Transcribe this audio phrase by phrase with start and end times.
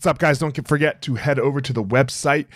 [0.00, 0.38] What's up, guys?
[0.38, 2.46] Don't forget to head over to the website.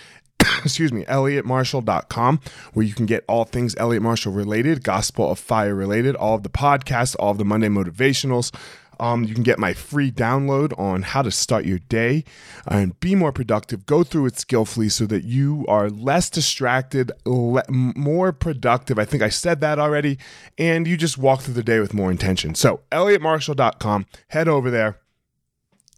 [0.64, 2.40] excuse me, elliottmarshall.com,
[2.72, 6.42] where you can get all things Elliot Marshall related, Gospel of Fire related, all of
[6.42, 8.50] the podcasts, all of the Monday motivationals.
[8.98, 12.24] Um, you can get my free download on how to start your day
[12.66, 13.84] and be more productive.
[13.84, 18.98] Go through it skillfully so that you are less distracted, le- more productive.
[18.98, 20.16] I think I said that already.
[20.56, 22.54] And you just walk through the day with more intention.
[22.54, 24.96] So, elliottmarshall.com, head over there,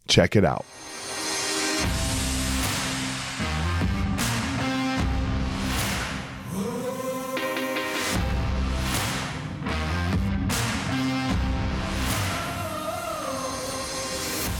[0.08, 0.66] check it out.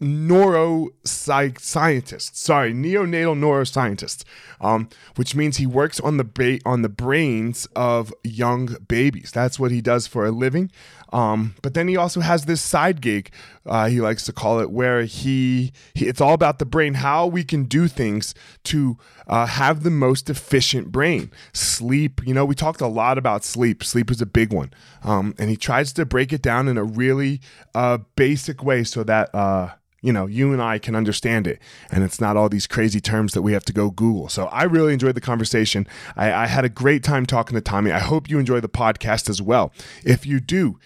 [0.00, 2.36] neuroscientist.
[2.36, 4.24] Sorry, neonatal neuroscientist,
[4.60, 9.32] um, which means he works on the ba- on the brains of young babies.
[9.32, 10.70] That's what he does for a living.
[11.12, 13.30] Um, but then he also has this side gig,
[13.64, 17.26] uh, he likes to call it, where he, he, it's all about the brain, how
[17.26, 21.30] we can do things to uh, have the most efficient brain.
[21.54, 23.82] Sleep, you know, we talked a lot about sleep.
[23.82, 24.70] Sleep is a big one,
[25.02, 27.40] um, and he tries to break it down in a really
[27.74, 31.60] uh, basic way so that uh, you know, you and I can understand it.
[31.90, 34.28] And it's not all these crazy terms that we have to go Google.
[34.28, 35.86] So I really enjoyed the conversation.
[36.16, 37.90] I, I, had a great time talking to Tommy.
[37.90, 39.72] I hope you enjoy the podcast as well.
[40.04, 40.78] If you do,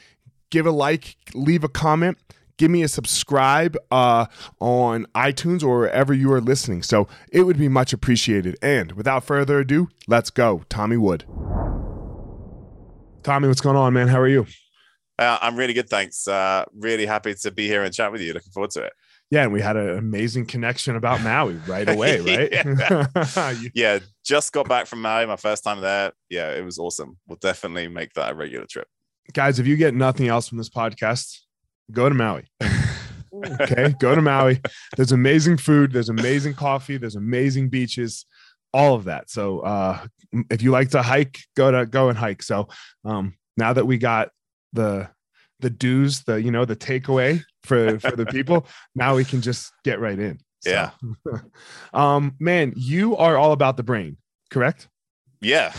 [0.50, 2.18] give a like, leave a comment.
[2.58, 4.26] Give me a subscribe uh,
[4.60, 6.82] on iTunes or wherever you are listening.
[6.82, 8.56] So it would be much appreciated.
[8.62, 10.62] And without further ado, let's go.
[10.68, 11.24] Tommy Wood.
[13.22, 14.08] Tommy, what's going on, man?
[14.08, 14.46] How are you?
[15.18, 16.26] Uh, I'm really good, thanks.
[16.26, 18.32] Uh, really happy to be here and chat with you.
[18.32, 18.92] Looking forward to it.
[19.32, 22.52] Yeah, and we had an amazing connection about Maui right away, right?
[22.52, 23.54] yeah.
[23.74, 26.12] yeah, just got back from Maui, my first time there.
[26.28, 27.16] Yeah, it was awesome.
[27.26, 28.86] We'll definitely make that a regular trip.
[29.32, 31.38] Guys, if you get nothing else from this podcast,
[31.90, 32.44] go to Maui.
[33.62, 34.60] okay, go to Maui.
[34.98, 38.26] There's amazing food, there's amazing coffee, there's amazing beaches,
[38.74, 39.30] all of that.
[39.30, 40.06] So, uh,
[40.50, 42.42] if you like to hike, go to go and hike.
[42.42, 42.68] So,
[43.06, 44.28] um, now that we got
[44.74, 45.08] the
[45.62, 48.66] the dues, the you know the takeaway for for the people.
[48.94, 50.38] now we can just get right in.
[50.60, 50.70] So.
[50.70, 50.90] Yeah.
[51.94, 54.18] um, man, you are all about the brain,
[54.50, 54.88] correct?
[55.40, 55.72] Yeah.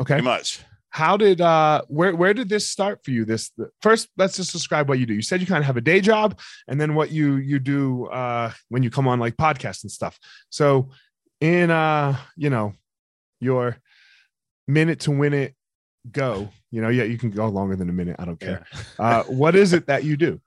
[0.00, 0.14] Okay.
[0.14, 0.60] Pretty much.
[0.88, 3.24] How did uh where where did this start for you?
[3.24, 3.50] This
[3.82, 5.14] first, let's just describe what you do.
[5.14, 8.06] You said you kind of have a day job, and then what you you do
[8.06, 10.18] uh when you come on like podcasts and stuff.
[10.50, 10.90] So
[11.40, 12.74] in uh, you know,
[13.40, 13.76] your
[14.66, 15.54] minute to win it
[16.12, 18.64] go you know yeah you can go longer than a minute i don't care.
[18.72, 18.80] Yeah.
[19.04, 20.40] uh, what is it that you do?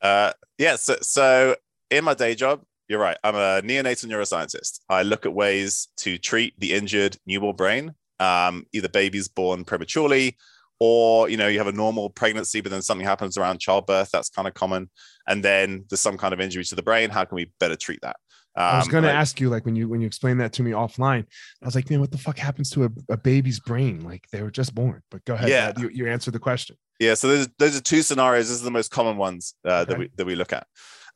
[0.00, 1.56] Uh, yeah so, so
[1.90, 4.80] in my day job you're right i'm a neonatal neuroscientist.
[4.88, 10.36] I look at ways to treat the injured newborn brain um, either babies born prematurely
[10.80, 14.28] or you know you have a normal pregnancy but then something happens around childbirth that's
[14.30, 14.90] kind of common.
[15.26, 18.00] And then there's some kind of injury to the brain how can we better treat
[18.02, 18.16] that
[18.54, 20.62] um, I was going to ask you, like when you when you explained that to
[20.62, 21.24] me offline,
[21.62, 24.00] I was like, man, what the fuck happens to a, a baby's brain?
[24.00, 25.02] Like they were just born.
[25.10, 26.76] But go ahead, yeah, you, you answered the question.
[27.00, 28.48] Yeah, so those those are two scenarios.
[28.48, 29.84] This is the most common ones uh, okay.
[29.88, 30.66] that we that we look at,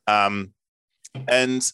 [0.07, 0.51] um,
[1.27, 1.71] and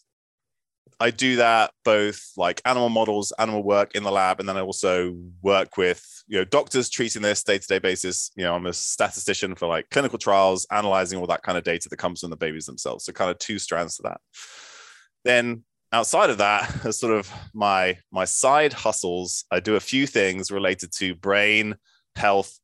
[1.00, 4.62] I do that both like animal models, animal work in the lab, and then I
[4.62, 8.32] also work with you know doctors treating this day to day basis.
[8.36, 11.88] You know, I'm a statistician for like clinical trials, analyzing all that kind of data
[11.88, 13.06] that comes from the babies themselves.
[13.06, 14.20] So kind of two strands to that
[15.24, 20.08] then outside of that, as sort of my my side hustles, I do a few
[20.08, 21.76] things related to brain
[22.16, 22.60] health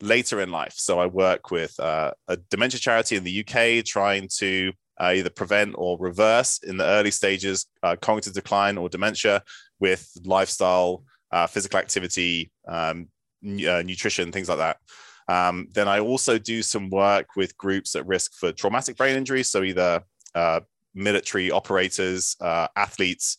[0.00, 0.74] later in life.
[0.76, 5.30] So I work with uh, a dementia charity in the UK trying to uh, either
[5.30, 9.42] prevent or reverse in the early stages uh, cognitive decline or dementia
[9.78, 13.08] with lifestyle, uh, physical activity, um,
[13.44, 14.76] uh, nutrition, things like that.
[15.28, 19.42] Um, then I also do some work with groups at risk for traumatic brain injury.
[19.42, 20.02] So either
[20.34, 20.60] uh,
[20.94, 23.38] military operators, uh, athletes.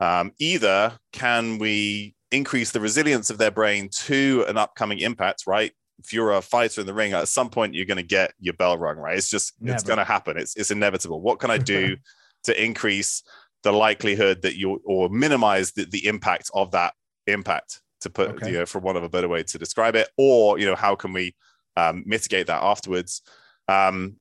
[0.00, 5.72] Um, either can we increase the resilience of their brain to an upcoming impact, right?
[5.98, 8.54] If you're a fighter in the ring, at some point you're going to get your
[8.54, 9.16] bell rung, right?
[9.16, 9.74] It's just Never.
[9.74, 10.36] it's going to happen.
[10.36, 11.20] It's it's inevitable.
[11.20, 11.96] What can I do
[12.44, 13.22] to increase
[13.64, 16.94] the likelihood that you or minimize the, the impact of that
[17.26, 17.80] impact?
[18.02, 18.52] To put okay.
[18.52, 20.94] you know, for one of a better way to describe it, or you know, how
[20.94, 21.34] can we
[21.76, 23.22] um, mitigate that afterwards?
[23.66, 24.18] Um,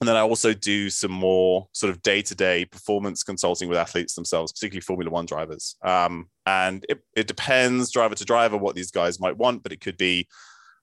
[0.00, 3.78] and then I also do some more sort of day to day performance consulting with
[3.78, 5.76] athletes themselves, particularly Formula One drivers.
[5.82, 9.80] Um, and it, it depends driver to driver what these guys might want, but it
[9.80, 10.28] could be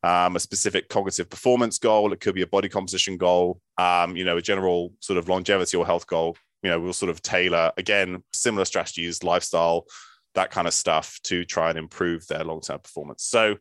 [0.03, 2.11] um, a specific cognitive performance goal.
[2.11, 5.77] It could be a body composition goal, um, you know, a general sort of longevity
[5.77, 6.35] or health goal.
[6.63, 9.85] You know, we'll sort of tailor again similar strategies, lifestyle,
[10.33, 13.23] that kind of stuff to try and improve their long term performance.
[13.23, 13.57] So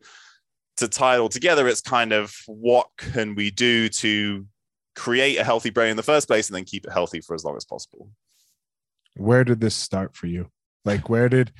[0.77, 4.47] to tie it all together, it's kind of what can we do to
[4.95, 7.43] create a healthy brain in the first place and then keep it healthy for as
[7.43, 8.09] long as possible.
[9.15, 10.49] Where did this start for you?
[10.85, 11.51] Like where did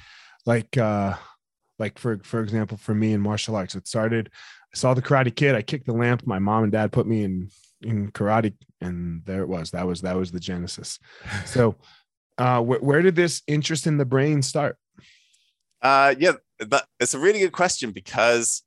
[0.46, 1.16] like uh
[1.80, 4.30] like for for example for me in martial arts it started
[4.74, 7.24] I saw the karate kid I kicked the lamp my mom and dad put me
[7.24, 7.50] in
[7.82, 11.00] in karate and there it was that was that was the genesis.
[11.46, 11.76] So
[12.38, 14.78] uh wh- where did this interest in the brain start?
[15.82, 18.64] Uh yeah, that it's a really good question because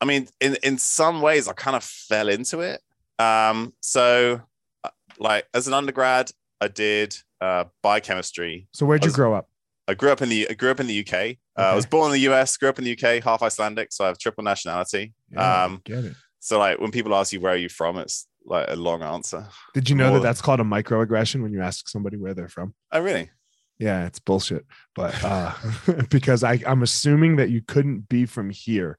[0.00, 2.80] I mean in in some ways I kind of fell into it
[3.18, 4.40] um, so,
[4.84, 6.30] uh, like as an undergrad,
[6.60, 8.68] I did uh, biochemistry.
[8.72, 9.48] So where'd you was, grow up?
[9.86, 11.14] I grew up in the I grew up in the UK.
[11.14, 11.38] Okay.
[11.56, 14.04] Uh, I was born in the US, grew up in the UK, half Icelandic, so
[14.04, 15.14] I have triple nationality.
[15.30, 16.14] Yeah, um, get it.
[16.40, 19.46] So like when people ask you where are you from, it's like a long answer.
[19.74, 22.48] Did you know More that that's called a microaggression when you ask somebody where they're
[22.48, 22.74] from?
[22.92, 23.30] Oh really?
[23.78, 24.66] Yeah, it's bullshit.
[24.94, 25.52] But uh
[26.10, 28.98] because I, I'm assuming that you couldn't be from here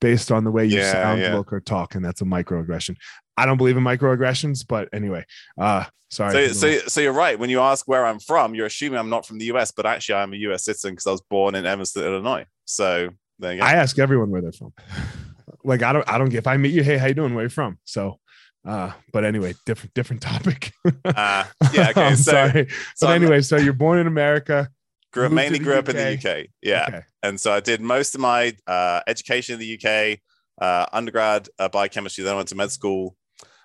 [0.00, 1.34] based on the way you yeah, sound, yeah.
[1.34, 2.96] look, or talk, and that's a microaggression.
[3.36, 5.24] I don't believe in microaggressions, but anyway,
[5.58, 6.48] uh, sorry.
[6.48, 7.38] So, so, so you're right.
[7.38, 10.16] When you ask where I'm from, you're assuming I'm not from the US, but actually
[10.16, 12.46] I'm a US citizen because I was born in Evanston, Illinois.
[12.64, 13.66] So there you go.
[13.66, 14.72] I ask everyone where they're from.
[15.64, 17.34] like I don't, I don't get if I meet you, hey, how you doing?
[17.34, 17.78] Where you from?
[17.84, 18.18] So,
[18.66, 20.72] uh, but anyway, different, different topic.
[21.04, 21.90] uh, yeah.
[21.90, 22.14] Okay.
[22.14, 22.68] so, sorry.
[22.96, 24.68] So but anyway, so you're born in America.
[25.12, 26.48] Grew up, mainly grew up in the UK.
[26.60, 26.84] Yeah.
[26.88, 27.00] Okay.
[27.22, 30.18] And so I did most of my uh, education in the UK,
[30.60, 32.22] uh, undergrad uh, biochemistry.
[32.22, 33.16] Then I went to med school.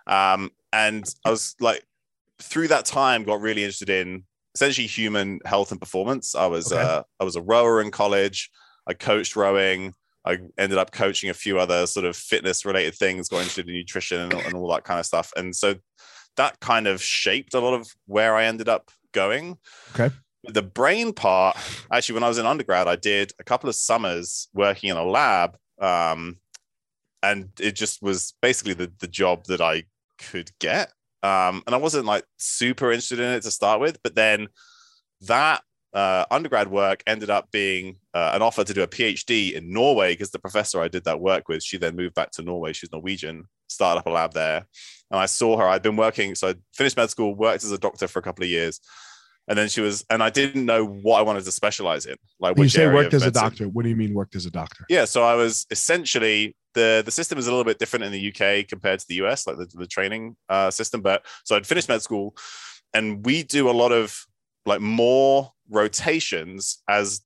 [0.08, 1.86] Um, and I was like,
[2.40, 4.24] through that time, got really interested in
[4.56, 6.36] essentially human health and performance.
[6.36, 6.82] I was okay.
[6.82, 8.50] uh, I was a rower in college.
[8.88, 9.94] I coached rowing.
[10.26, 14.22] I ended up coaching a few other sort of fitness related things, going into nutrition
[14.22, 15.32] and, and all that kind of stuff.
[15.36, 15.76] And so
[16.38, 19.58] that kind of shaped a lot of where I ended up going.
[19.94, 20.14] Okay.
[20.44, 21.58] The brain part,
[21.92, 25.04] actually, when I was in undergrad, I did a couple of summers working in a
[25.04, 25.58] lab.
[25.80, 26.38] Um,
[27.24, 29.84] and it just was basically the, the job that I
[30.30, 30.92] could get.
[31.24, 34.48] Um, and I wasn't like super interested in it to start with, but then
[35.22, 35.62] that
[35.94, 40.14] uh, undergrad work ended up being uh, an offer to do a PhD in Norway
[40.14, 42.74] because the professor I did that work with, she then moved back to Norway.
[42.74, 44.66] She's Norwegian, started up a lab there.
[45.12, 45.68] And I saw her.
[45.68, 48.44] I'd been working, so I finished med school, worked as a doctor for a couple
[48.44, 48.80] of years.
[49.52, 52.16] And then she was, and I didn't know what I wanted to specialize in.
[52.40, 54.50] Like, when you say worked as a doctor, what do you mean worked as a
[54.50, 54.86] doctor?
[54.88, 58.30] Yeah, so I was essentially the the system is a little bit different in the
[58.30, 61.02] UK compared to the US, like the, the training uh, system.
[61.02, 62.34] But so I'd finished med school,
[62.94, 64.26] and we do a lot of
[64.66, 67.20] like more rotations as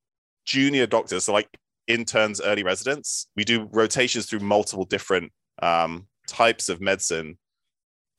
[0.45, 1.47] junior doctors, so like
[1.85, 3.27] interns, early residents.
[3.35, 5.31] We do rotations through multiple different
[5.61, 7.37] um, types of medicine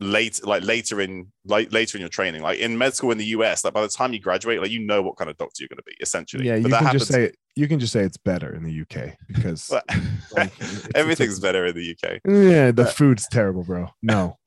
[0.00, 2.42] late like later in like later in your training.
[2.42, 4.80] Like in med school in the us like by the time you graduate like you
[4.80, 6.46] know what kind of doctor you're going to be essentially.
[6.46, 9.70] Yeah you can just say you can just say it's better in the uk because
[10.36, 10.52] like,
[10.94, 14.38] everything's it's better in the uk yeah the food's terrible bro no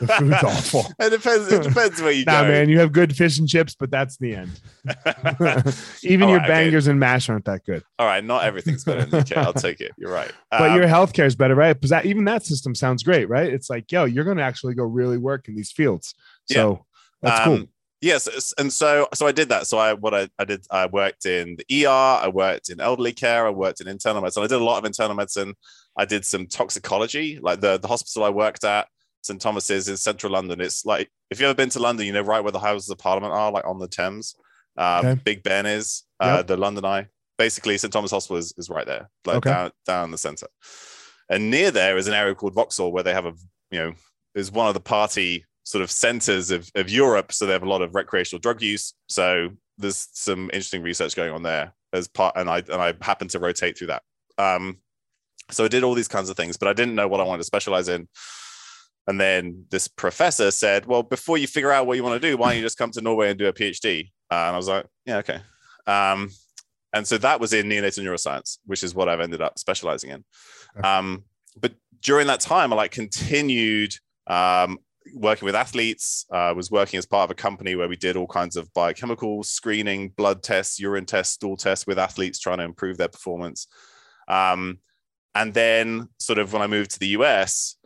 [0.00, 0.86] the food's awful.
[0.98, 1.52] It depends.
[1.52, 2.48] It depends where you nah, go.
[2.48, 4.60] man, you have good fish and chips, but that's the end.
[6.02, 6.92] Even your right, bangers okay.
[6.92, 7.82] and mash aren't that good.
[7.98, 9.36] All right, not everything's better in the UK.
[9.36, 9.92] I'll take it.
[9.96, 10.32] You're right.
[10.50, 11.74] But um, your healthcare is better, right?
[11.74, 13.52] Because that, even that system sounds great, right?
[13.52, 16.14] It's like, yo, you're going to actually go really work in these fields.
[16.46, 16.84] So
[17.22, 17.30] yeah.
[17.30, 17.68] that's um, cool.
[18.04, 19.66] Yes, and so so I did that.
[19.66, 23.14] So I what I, I did I worked in the ER, I worked in elderly
[23.14, 24.42] care, I worked in internal medicine.
[24.42, 25.54] I did a lot of internal medicine.
[25.96, 28.88] I did some toxicology, like the the hospital I worked at
[29.22, 30.60] St Thomas's in central London.
[30.60, 32.98] It's like if you've ever been to London, you know right where the Houses of
[32.98, 34.34] Parliament are, like on the Thames.
[34.76, 35.20] Um, okay.
[35.24, 36.46] Big Ben is uh, yep.
[36.46, 37.06] the London Eye.
[37.38, 39.50] Basically, St Thomas Hospital is, is right there, like okay.
[39.50, 40.48] down down the centre.
[41.30, 43.32] And near there is an area called Vauxhall where they have a
[43.70, 43.92] you know
[44.34, 47.32] is one of the party sort of centres of, of Europe.
[47.32, 48.94] So they have a lot of recreational drug use.
[49.08, 53.30] So there's some interesting research going on there as part, and I and I happened
[53.30, 54.02] to rotate through that.
[54.38, 54.78] Um,
[55.50, 57.38] so I did all these kinds of things, but I didn't know what I wanted
[57.38, 58.08] to specialize in.
[59.06, 62.36] And then this professor said, Well, before you figure out what you want to do,
[62.36, 64.10] why don't you just come to Norway and do a PhD?
[64.30, 65.40] Uh, and I was like, Yeah, okay.
[65.86, 66.30] Um,
[66.92, 70.24] and so that was in neonatal neuroscience, which is what I've ended up specializing in.
[70.82, 71.24] Um,
[71.60, 73.94] but during that time, I like continued
[74.26, 74.78] um,
[75.14, 76.26] working with athletes.
[76.30, 78.72] I uh, was working as part of a company where we did all kinds of
[78.74, 83.68] biochemical screening, blood tests, urine tests, stool tests with athletes trying to improve their performance.
[84.28, 84.78] Um,
[85.34, 87.76] and then, sort of, when I moved to the US,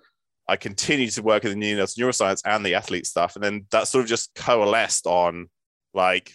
[0.49, 3.37] I continued to work in the neuroscience and the athlete stuff.
[3.37, 5.49] And then that sort of just coalesced on
[5.93, 6.33] like,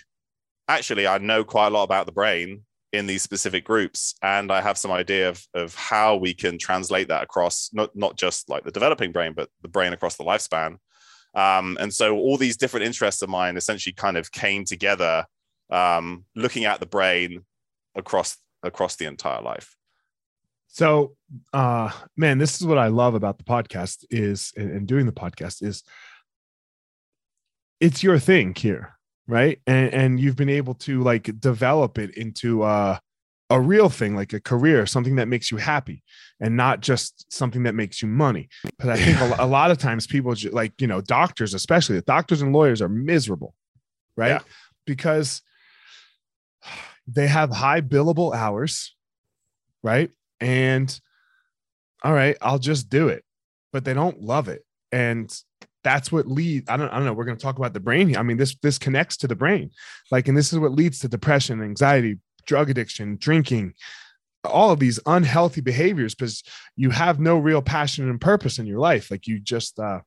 [0.68, 4.16] actually, I know quite a lot about the brain in these specific groups.
[4.22, 8.16] And I have some idea of, of how we can translate that across not, not
[8.18, 10.78] just like the developing brain, but the brain across the lifespan.
[11.36, 15.26] Um, and so all these different interests of mine essentially kind of came together,
[15.72, 17.44] um, looking at the brain
[17.96, 19.76] across across the entire life.
[20.68, 21.16] So,
[21.54, 25.62] uh, man, this is what I love about the podcast is, and, doing the podcast
[25.62, 25.84] is,
[27.80, 29.60] it's your thing here, right?
[29.68, 32.98] And and you've been able to like develop it into uh,
[33.50, 36.04] a real thing, like a career, something that makes you happy,
[36.40, 38.50] and not just something that makes you money.
[38.80, 42.02] But I think a, a lot of times people, like you know, doctors, especially the
[42.02, 43.54] doctors and lawyers, are miserable,
[44.18, 44.30] right?
[44.30, 44.40] Yeah.
[44.86, 45.42] Because
[47.08, 48.96] they have high billable hours,
[49.84, 50.10] right?
[50.40, 51.00] And
[52.04, 53.24] all right, I'll just do it,
[53.72, 55.34] but they don't love it, and
[55.84, 56.70] that's what leads.
[56.70, 57.14] I don't, I don't know.
[57.14, 58.18] We're going to talk about the brain here.
[58.20, 59.72] I mean, this this connects to the brain,
[60.12, 63.74] like, and this is what leads to depression, anxiety, drug addiction, drinking,
[64.44, 66.44] all of these unhealthy behaviors because
[66.76, 69.10] you have no real passion and purpose in your life.
[69.12, 70.00] Like you just, uh,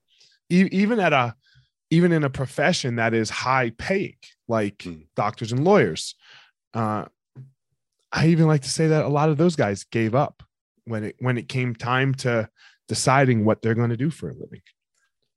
[0.51, 1.35] e- even at a,
[1.91, 4.17] even in a profession that is high paying,
[4.49, 5.07] like Mm.
[5.15, 6.15] doctors and lawyers,
[6.75, 7.07] uh,
[8.13, 10.43] I even like to say that a lot of those guys gave up
[10.85, 12.49] when it when it came time to
[12.89, 14.63] deciding what they're going to do for a living.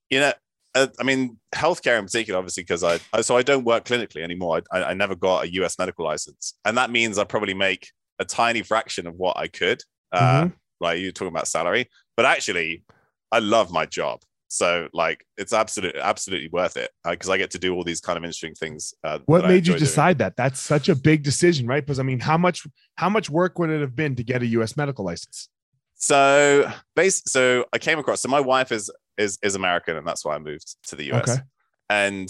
[0.10, 0.32] You know
[0.76, 4.22] uh, i mean healthcare in particular obviously because I, I so i don't work clinically
[4.24, 7.90] anymore I, I never got a us medical license and that means i probably make
[8.20, 10.54] a tiny fraction of what i could uh Mhm.
[10.80, 12.84] like you're talking about salary but actually
[13.32, 17.60] i love my job so like it's absolutely absolutely worth it because i get to
[17.60, 19.80] do all these kind of interesting things uh, What made you enjoy doing.
[19.80, 20.36] decide that?
[20.36, 21.86] That's such a big decision, right?
[21.86, 24.48] Because I mean, how much how much work would it have been to get a
[24.58, 24.76] U.S.
[24.76, 25.50] medical license?
[25.96, 28.90] So base so I came across so my wife is
[29.20, 31.30] is is American and that's why I moved to the US.
[31.30, 31.42] Okay.
[31.90, 32.30] And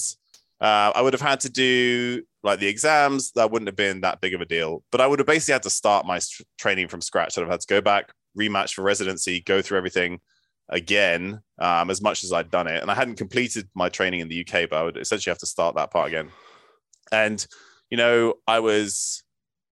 [0.62, 3.32] uh, I would have had to do like the exams.
[3.34, 5.64] That wouldn't have been that big of a deal, but I would have basically had
[5.64, 7.38] to start my s- training from scratch.
[7.38, 10.20] I'd have had to go back, rematch for residency, go through everything
[10.68, 12.82] again, um, as much as I'd done it.
[12.82, 15.46] And I hadn't completed my training in the UK, but I would essentially have to
[15.46, 16.30] start that part again.
[17.12, 17.46] And
[17.90, 19.24] you know, I was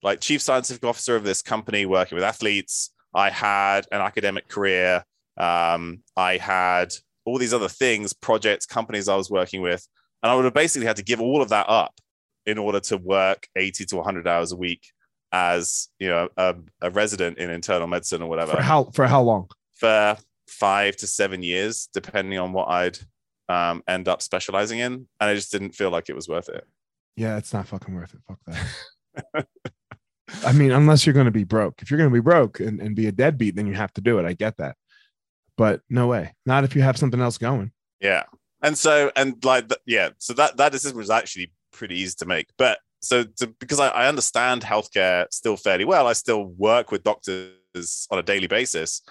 [0.02, 2.90] like chief scientific officer of this company working with athletes.
[3.14, 5.04] I had an academic career.
[5.36, 9.86] Um, I had all these other things, projects, companies I was working with.
[10.22, 11.94] And I would have basically had to give all of that up
[12.46, 14.82] in order to work 80 to 100 hours a week
[15.34, 19.22] as you know a, a resident in internal medicine or whatever For how for how
[19.22, 19.48] long?
[19.72, 22.98] for five to seven years, depending on what I'd
[23.48, 24.92] um, end up specializing in.
[24.92, 26.64] And I just didn't feel like it was worth it.
[27.16, 28.20] Yeah, it's not fucking worth it.
[28.28, 28.38] Fuck
[29.34, 29.46] that.
[30.44, 31.82] I mean, unless you're going to be broke.
[31.82, 34.00] If you're going to be broke and, and be a deadbeat, then you have to
[34.00, 34.24] do it.
[34.24, 34.76] I get that.
[35.56, 36.34] But no way.
[36.46, 37.72] Not if you have something else going.
[38.00, 38.24] Yeah.
[38.62, 42.46] And so, and like, yeah, so that, that decision was actually pretty easy to make.
[42.56, 47.02] But so, to, because I, I understand healthcare still fairly well, I still work with
[47.02, 49.02] doctors on a daily basis,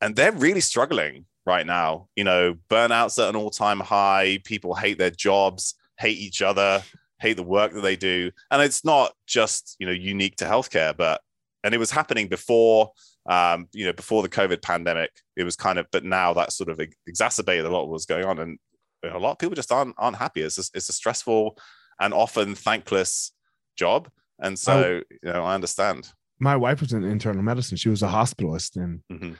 [0.00, 2.08] and they're really struggling right now.
[2.14, 4.38] You know, burnout's at an all time high.
[4.44, 6.82] People hate their jobs, hate each other,
[7.18, 8.30] hate the work that they do.
[8.50, 11.20] And it's not just, you know, unique to healthcare, but,
[11.64, 12.92] and it was happening before
[13.26, 16.68] um, you know, before the COVID pandemic, it was kind of, but now that sort
[16.68, 18.58] of exacerbated a lot of what was going on, and
[19.04, 20.42] a lot of people just aren't aren't happy.
[20.42, 21.56] It's a, it's a stressful
[22.00, 23.32] and often thankless
[23.76, 26.08] job, and so you know, I understand.
[26.40, 27.76] My wife was in internal medicine.
[27.76, 29.36] She was a hospitalist, and Mhm.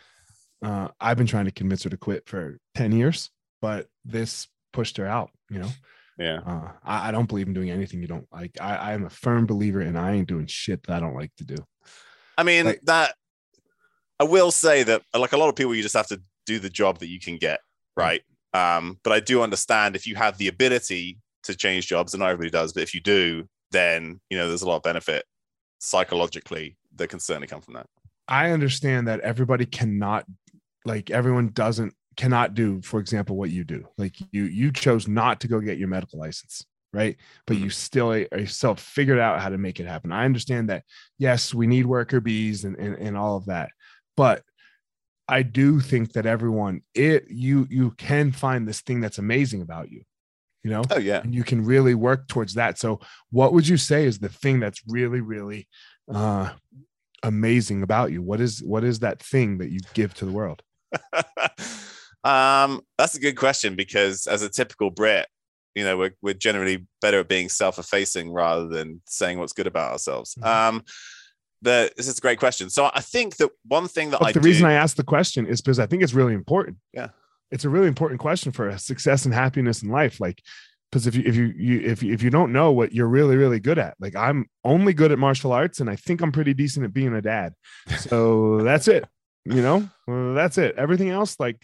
[0.65, 4.97] uh, I've been trying to convince her to quit for 10 years, but this pushed
[4.99, 5.69] her out, you know?
[6.19, 8.53] Yeah, Uh, I, I don't believe in doing anything you don't like.
[8.61, 11.33] I, I am a firm believer and I ain't doing shit that I don't like
[11.39, 11.57] to do.
[12.39, 13.15] I mean Like- that.
[14.23, 16.71] I will say that, like a lot of people, you just have to do the
[16.71, 18.03] job that you can get, mm.
[18.05, 18.23] right?
[18.55, 22.31] Um, but I do understand if you have the ability to change jobs, and not
[22.31, 25.25] everybody does, but if you do, then you know there's a lot of benefit
[25.81, 27.87] psychologically that can certainly come from that.
[28.29, 30.25] I understand that everybody cannot,
[30.85, 33.89] like everyone doesn't, cannot do, for example, what you do.
[33.99, 37.17] Like you, you chose not to go get your medical license, right?
[37.47, 37.71] But you mm-hmm.
[37.71, 40.13] still eh, eh, are still figured out how to make it happen.
[40.13, 40.85] I understand that.
[41.19, 43.71] Yes, we need worker bees and, and, and all of that,
[44.17, 44.43] but
[45.29, 49.91] I do think that everyone, it you you can find this thing that's amazing about
[49.91, 50.03] you,
[50.63, 51.21] you know, Oh yeah.
[51.23, 52.79] and you can really work towards that.
[52.79, 53.01] So,
[53.31, 55.69] what would you say is the thing that's really, really
[56.13, 56.51] uh,
[57.23, 58.21] amazing about you?
[58.23, 60.63] What is what is that thing that you give to the world?
[62.25, 65.27] um, that's a good question because as a typical Brit,
[65.75, 69.93] you know, we're we're generally better at being self-effacing rather than saying what's good about
[69.93, 70.35] ourselves.
[70.35, 70.47] Mhm.
[70.47, 70.83] Um,
[71.63, 72.69] but this is a great question.
[72.69, 75.05] So I think that one thing that Look, I the do, reason I asked the
[75.05, 76.79] question is because I think it's really important.
[76.93, 77.09] Yeah.
[77.51, 80.21] it's a really important question for success and happiness in life.
[80.21, 80.43] Like,
[80.91, 83.37] because if you if you, you if you, if you don't know what you're really
[83.37, 86.53] really good at, like I'm only good at martial arts, and I think I'm pretty
[86.53, 87.55] decent at being a dad.
[87.99, 89.07] So that's it.
[89.45, 90.75] You know, well, that's it.
[90.77, 91.63] Everything else, like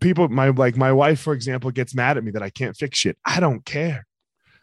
[0.00, 2.98] people, my like my wife, for example, gets mad at me that I can't fix
[2.98, 3.18] shit.
[3.24, 4.06] I don't care.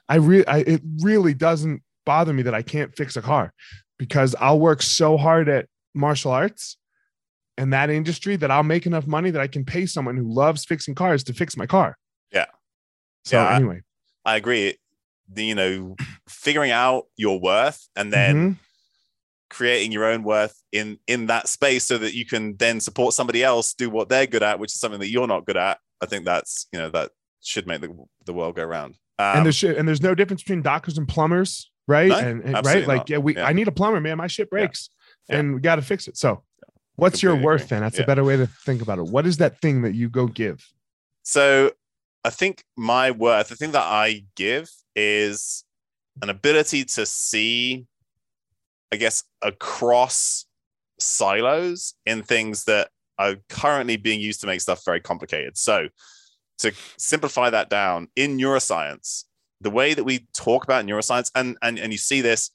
[0.09, 3.53] I really, it really doesn't bother me that I can't fix a car
[3.97, 6.77] because I'll work so hard at martial arts
[7.57, 10.63] and that industry that I'll make enough money that I can pay someone who loves
[10.65, 11.97] fixing cars to fix my car.
[12.31, 12.45] Yeah.
[13.25, 13.81] So Yeah, anyway,
[14.25, 14.77] I agree.
[15.29, 15.95] The, you know,
[16.29, 18.57] figuring out your worth and then Mhm.
[19.49, 23.43] creating your own worth in in that space so that you can then support somebody
[23.43, 25.79] else do what they're good at, which is something that you're not good at.
[26.01, 27.11] I think that's you know that
[27.41, 27.93] should make the,
[28.25, 28.95] the world go round.
[29.19, 32.09] Um, and there's and there's no difference between doctors and plumbers, right?
[32.09, 33.09] No, and, and- right, like not.
[33.09, 33.45] yeah, we Yeah.
[33.47, 34.17] I need a plumber, man.
[34.17, 34.89] My shit breaks,
[35.29, 35.37] Yeah.
[35.39, 36.17] and we got to fix it.
[36.17, 36.43] So,
[36.95, 37.69] what's your worth agree.
[37.69, 37.81] then?
[37.81, 39.05] That's a better way to think about it.
[39.05, 40.65] What is that thing that you go give?
[41.23, 41.71] So
[42.23, 45.63] I think my worth, the thing that I give is
[46.21, 47.85] an ability to see,
[48.91, 50.45] I guess, across
[50.99, 52.89] silos in things that
[53.19, 55.57] are currently being used to make stuff very complicated.
[55.57, 55.89] So
[56.59, 59.25] to simplify that down in neuroscience,
[59.61, 62.51] the way that we talk about neuroscience, and and, and you see this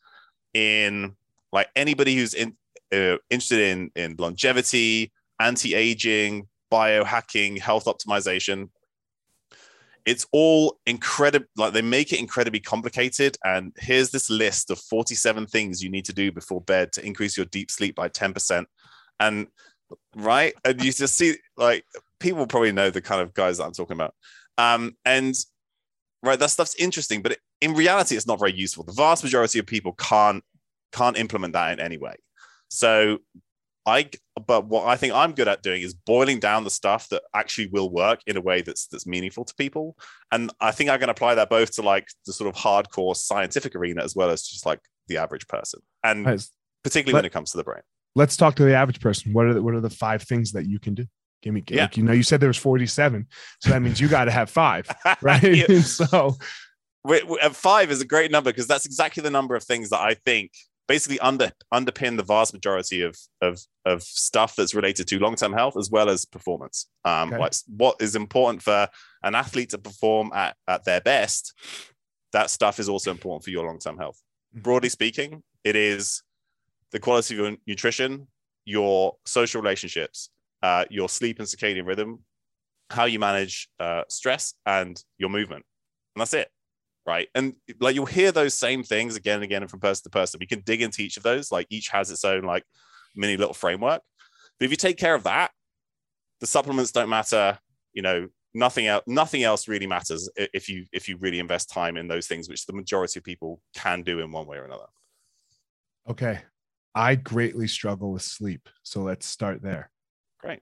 [0.54, 1.16] in
[1.52, 2.56] like anybody who's in
[2.92, 8.70] uh, interested in in longevity, anti-aging, biohacking, health optimization.
[10.04, 11.46] It's all incredible.
[11.56, 13.38] Like they make it incredibly complicated.
[13.44, 17.36] And here's this list of 47 things you need to do before bed to increase
[17.36, 18.64] your deep sleep by 10%.
[19.20, 19.46] And
[20.16, 20.54] right.
[20.64, 21.84] And you just see like
[22.18, 24.14] people probably know the kind of guys that I'm talking about.
[24.58, 25.34] Um, and
[26.22, 28.84] right, that stuff's interesting, but in reality, it's not very useful.
[28.84, 30.44] The vast majority of people can't
[30.92, 32.16] can't implement that in any way.
[32.68, 33.18] So
[33.86, 34.10] I
[34.46, 37.68] but what I think I'm good at doing is boiling down the stuff that actually
[37.68, 39.96] will work in a way that's that's meaningful to people.
[40.30, 43.74] And I think I can apply that both to like the sort of hardcore scientific
[43.74, 45.80] arena as well as just like the average person.
[46.04, 46.50] And Guys,
[46.84, 47.82] particularly when it comes to the brain.
[48.14, 49.32] Let's talk to the average person.
[49.32, 51.06] What are the, what are the five things that you can do?
[51.42, 51.82] Give me, Yeah.
[51.82, 53.26] like, you know, you said there was 47,
[53.60, 54.86] so that means you got to have five,
[55.22, 55.42] right?
[55.68, 55.80] Yeah.
[55.80, 56.36] so
[57.04, 60.14] wait, five is a great number because that's exactly the number of things that I
[60.14, 60.52] think
[60.88, 65.52] basically under underpin the vast majority of of of stuff that's related to long term
[65.52, 66.86] health as well as performance.
[67.04, 67.38] Um, Okay.
[67.40, 68.88] like what is important for
[69.22, 71.54] an athlete to perform at at their best,
[72.32, 74.20] that stuff is also important for your long term health.
[74.56, 74.62] Mhm.
[74.62, 76.22] Broadly speaking, it is
[76.92, 78.28] the quality of your nutrition,
[78.64, 80.30] your social relationships,
[80.62, 82.20] uh, your sleep and circadian rhythm,
[82.90, 85.64] how you manage uh, stress, and your movement,
[86.14, 86.48] and that's it
[87.06, 87.28] right?
[87.34, 90.38] And like you'll hear those same things again and again from person to person.
[90.40, 92.64] We can dig into each of those, like each has its own like
[93.16, 94.02] mini little framework.
[94.58, 95.50] But if you take care of that,
[96.40, 97.58] the supplements don't matter.
[97.92, 99.02] You know, nothing else.
[99.06, 102.66] Nothing else really matters if you if you really invest time in those things, which
[102.66, 104.86] the majority of people can do in one way or another.
[106.08, 106.40] okay,
[106.94, 108.68] I greatly struggle with sleep.
[108.82, 109.90] So let's start there.
[110.42, 110.60] Great.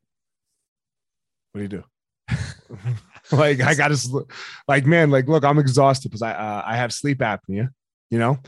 [1.53, 1.85] What do you do?
[3.37, 4.21] like I gotta sl-
[4.69, 7.71] like man, like look, I'm exhausted because I uh, I have sleep apnea,
[8.11, 8.38] you know,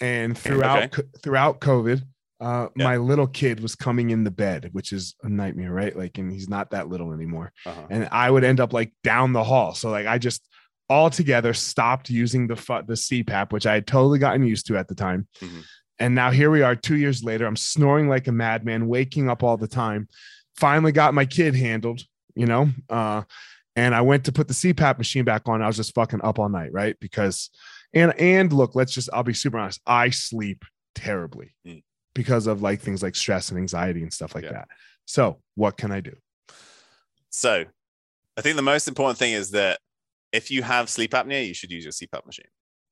[0.00, 0.88] and throughout Okay.
[0.88, 2.02] co- throughout COVID,
[2.40, 2.84] uh, Yeah.
[2.84, 5.96] my little kid was coming in the bed, which is a nightmare, right?
[5.96, 7.86] Like, and he's not that little anymore, Uh-huh.
[7.90, 9.74] and I would end up like down the hall.
[9.74, 10.46] So like I just
[10.90, 14.88] altogether stopped using the fu- the CPAP, which I had totally gotten used to at
[14.88, 15.28] the time.
[15.40, 15.62] Mhm.
[16.00, 17.44] And now here we are, two years later.
[17.44, 20.08] I'm snoring like a madman, waking up all the time.
[20.58, 22.02] Finally got my kid handled,
[22.34, 22.68] you know.
[22.90, 23.22] Uh,
[23.76, 25.62] and I went to put the CPAP machine back on.
[25.62, 26.96] I was just fucking up all night, right?
[27.00, 27.50] Because,
[27.94, 29.80] and and look, let's just, I'll be super honest.
[29.86, 30.64] I sleep
[30.96, 31.82] terribly Mm.
[32.12, 34.52] because of like things like stress and anxiety and stuff like Yeah.
[34.52, 34.68] that.
[35.04, 36.16] So what can I do?
[37.30, 37.64] So
[38.36, 39.78] I think the most important thing is that
[40.32, 42.46] if you have sleep apnea, you should use your CPAP machine.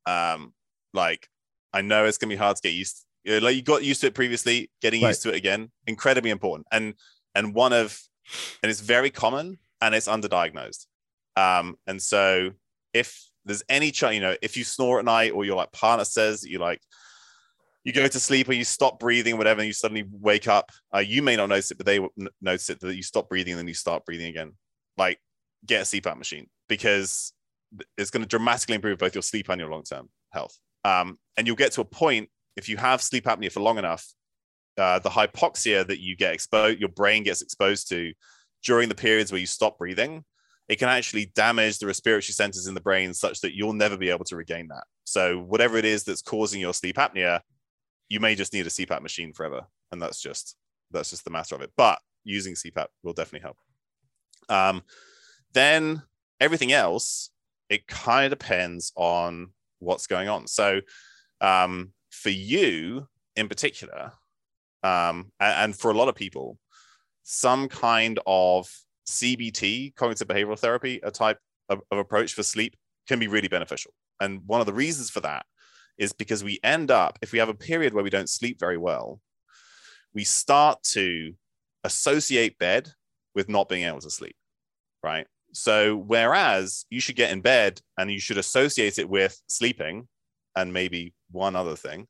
[0.06, 0.54] Um,
[0.94, 1.28] like
[1.72, 3.04] I know it's gonna be hard to get used.
[3.24, 5.08] you know, like you got used to it previously, getting Right.
[5.08, 6.64] used to it again, incredibly important.
[6.70, 6.94] And
[7.36, 8.00] and one of
[8.62, 10.86] and it's very common and it's underdiagnosed.
[11.36, 12.52] Um, and so
[12.92, 16.04] if there's any chance, you know, if you snore at night or your like partner
[16.04, 16.80] says you like
[17.84, 20.98] you go to sleep or you stop breathing whatever, and you suddenly wake up, uh,
[20.98, 23.60] you may not notice it, but they will notice it that you stop breathing and
[23.60, 24.54] then you start breathing again.
[24.96, 25.20] Like
[25.64, 27.32] get a CPAP machine because
[27.96, 30.58] it's going to dramatically improve both your sleep and your long term health.
[30.84, 34.06] Um, and you'll get to a point if you have sleep apnea for long enough,
[34.78, 38.12] uh, the hypoxia that you get exposed, your brain gets exposed to
[38.62, 40.24] during the periods where you stop breathing,
[40.68, 44.10] it can actually damage the respiratory centers in the brain such that you'll never be
[44.10, 44.84] able to regain that.
[45.04, 47.40] So whatever it is that's causing your sleep apnea,
[48.08, 50.56] you may just need a CPAP machine forever, and that's just
[50.90, 51.72] that's just the matter of it.
[51.76, 53.58] But using CPAP will definitely help.
[54.48, 54.82] Um,
[55.52, 56.02] then
[56.40, 57.30] everything else,
[57.68, 60.46] it kind of depends on what's going on.
[60.46, 60.80] So
[61.40, 64.12] um, for you in particular,
[64.82, 66.58] um, and, for a lot of people,
[67.22, 68.68] some kind of
[69.08, 72.76] CBT, cognitive behavioral therapy, a type of, of approach for sleep
[73.08, 73.92] can be really beneficial.
[74.20, 75.44] And one of the reasons for that
[75.98, 78.76] is because we end up, if we have a period where we don't sleep very
[78.76, 79.20] well,
[80.14, 81.32] we start to
[81.84, 82.90] associate bed
[83.34, 84.36] with not being able to sleep,
[85.02, 85.26] right?
[85.52, 90.08] So, whereas you should get in bed and you should associate it with sleeping
[90.54, 92.08] and maybe one other thing.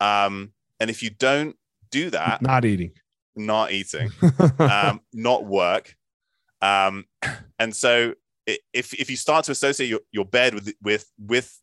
[0.00, 1.56] Um, and if you don't
[1.94, 2.90] do that, not eating,
[3.36, 4.10] not eating,
[4.58, 5.94] um, not work.
[6.60, 7.04] Um,
[7.58, 8.14] and so
[8.46, 11.56] if, if you start to associate your, your bed with, with, with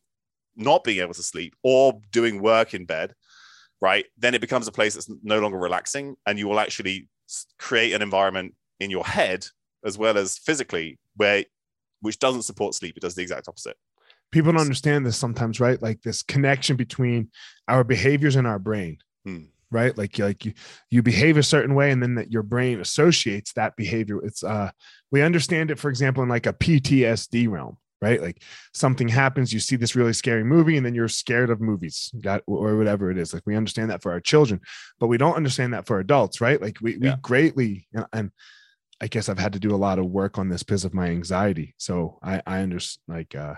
[0.56, 3.14] not being able to sleep or doing work in bed,
[3.80, 7.08] right, then it becomes a place that's no longer relaxing and you will actually
[7.58, 9.46] create an environment in your head
[9.84, 11.44] as well as physically where
[12.00, 12.96] which doesn't support sleep.
[12.96, 13.76] It does the exact opposite.
[14.30, 15.80] People don't understand this sometimes, right?
[15.80, 17.30] Like this connection between
[17.68, 18.96] our behaviors and our brain.
[19.24, 19.96] Hmm right?
[19.96, 20.52] Like like you
[20.90, 24.70] you behave a certain way and then that your brain associates that behavior it's uh
[25.10, 28.20] we understand it for example in like a ptsd realm right?
[28.20, 28.42] Like
[28.74, 32.42] something happens you see this really scary movie and then you're scared of movies got
[32.46, 33.32] or whatever it is.
[33.32, 34.60] Like we understand that for our children
[34.98, 36.60] but we don't understand that for adults right?
[36.60, 37.14] Like we, yeah.
[37.14, 38.30] we greatly and
[39.00, 41.06] i guess i've had to do a lot of work on this because of my
[41.06, 41.74] anxiety.
[41.78, 43.54] So i i understand like uh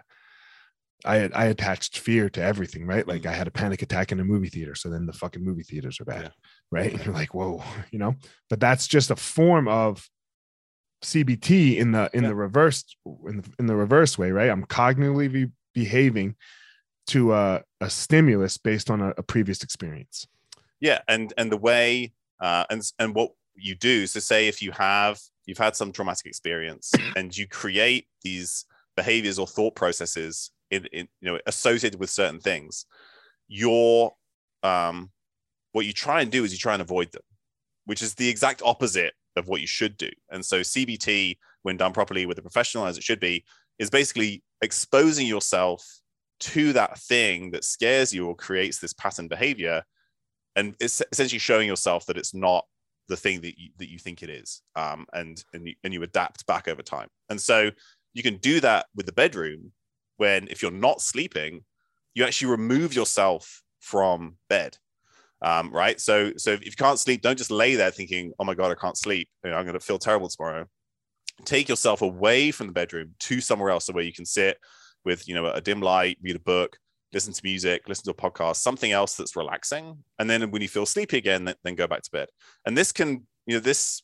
[1.04, 3.06] I I attached fear to everything, right?
[3.06, 3.30] Like mm.
[3.30, 6.00] I had a panic attack in a movie theater, so then the fucking movie theaters
[6.00, 6.28] are bad, yeah.
[6.70, 6.92] right?
[6.92, 8.16] And you're like, whoa, you know.
[8.50, 10.08] But that's just a form of
[11.02, 12.30] CBT in the in yeah.
[12.30, 12.84] the reverse
[13.26, 14.50] in the, in the reverse way, right?
[14.50, 16.36] I'm cognitively behaving
[17.08, 20.26] to a, a stimulus based on a, a, previous experience.
[20.80, 24.06] Yeah, and and the way uh, and and what you do.
[24.06, 28.64] So say if you have you've had some traumatic experience and you create these
[28.96, 32.86] behaviors or thought processes in, in you know associated with certain things
[33.48, 34.12] your
[34.62, 35.10] um
[35.72, 37.22] what you try and do is you try and avoid them
[37.86, 40.10] which is the exact opposite of what you should do.
[40.30, 43.44] And so cbt when done properly with a professional as it should be
[43.78, 45.84] is basically exposing yourself
[46.40, 49.82] to that thing that scares you or creates this pattern behavior
[50.56, 52.64] and it's essentially showing yourself that it's not
[53.08, 56.02] the thing that you, that you think it is um, and and you, and you
[56.02, 57.08] adapt back over time.
[57.28, 57.70] And so
[58.14, 59.72] you can do that with the bedroom
[60.16, 61.64] when if you're not sleeping,
[62.14, 64.76] you actually remove yourself from bed.
[65.42, 66.00] Um, right.
[66.00, 68.74] So so if you can't sleep, don't just lay there thinking, oh my God, I
[68.74, 69.28] can't sleep.
[69.44, 70.66] You know, I'm gonna feel terrible tomorrow.
[71.44, 74.58] Take yourself away from the bedroom to somewhere else where you can sit
[75.04, 76.78] with you know a dim light, read a book,
[77.12, 79.98] listen to music, listen to a podcast, something else that's relaxing.
[80.18, 82.28] And then when you feel sleepy again, then, then go back to bed.
[82.66, 84.02] And this can, you know, this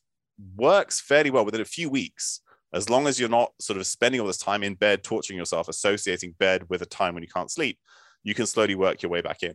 [0.55, 2.41] works fairly well within a few weeks
[2.73, 5.67] as long as you're not sort of spending all this time in bed torturing yourself
[5.67, 7.77] associating bed with a time when you can't sleep
[8.23, 9.53] you can slowly work your way back in.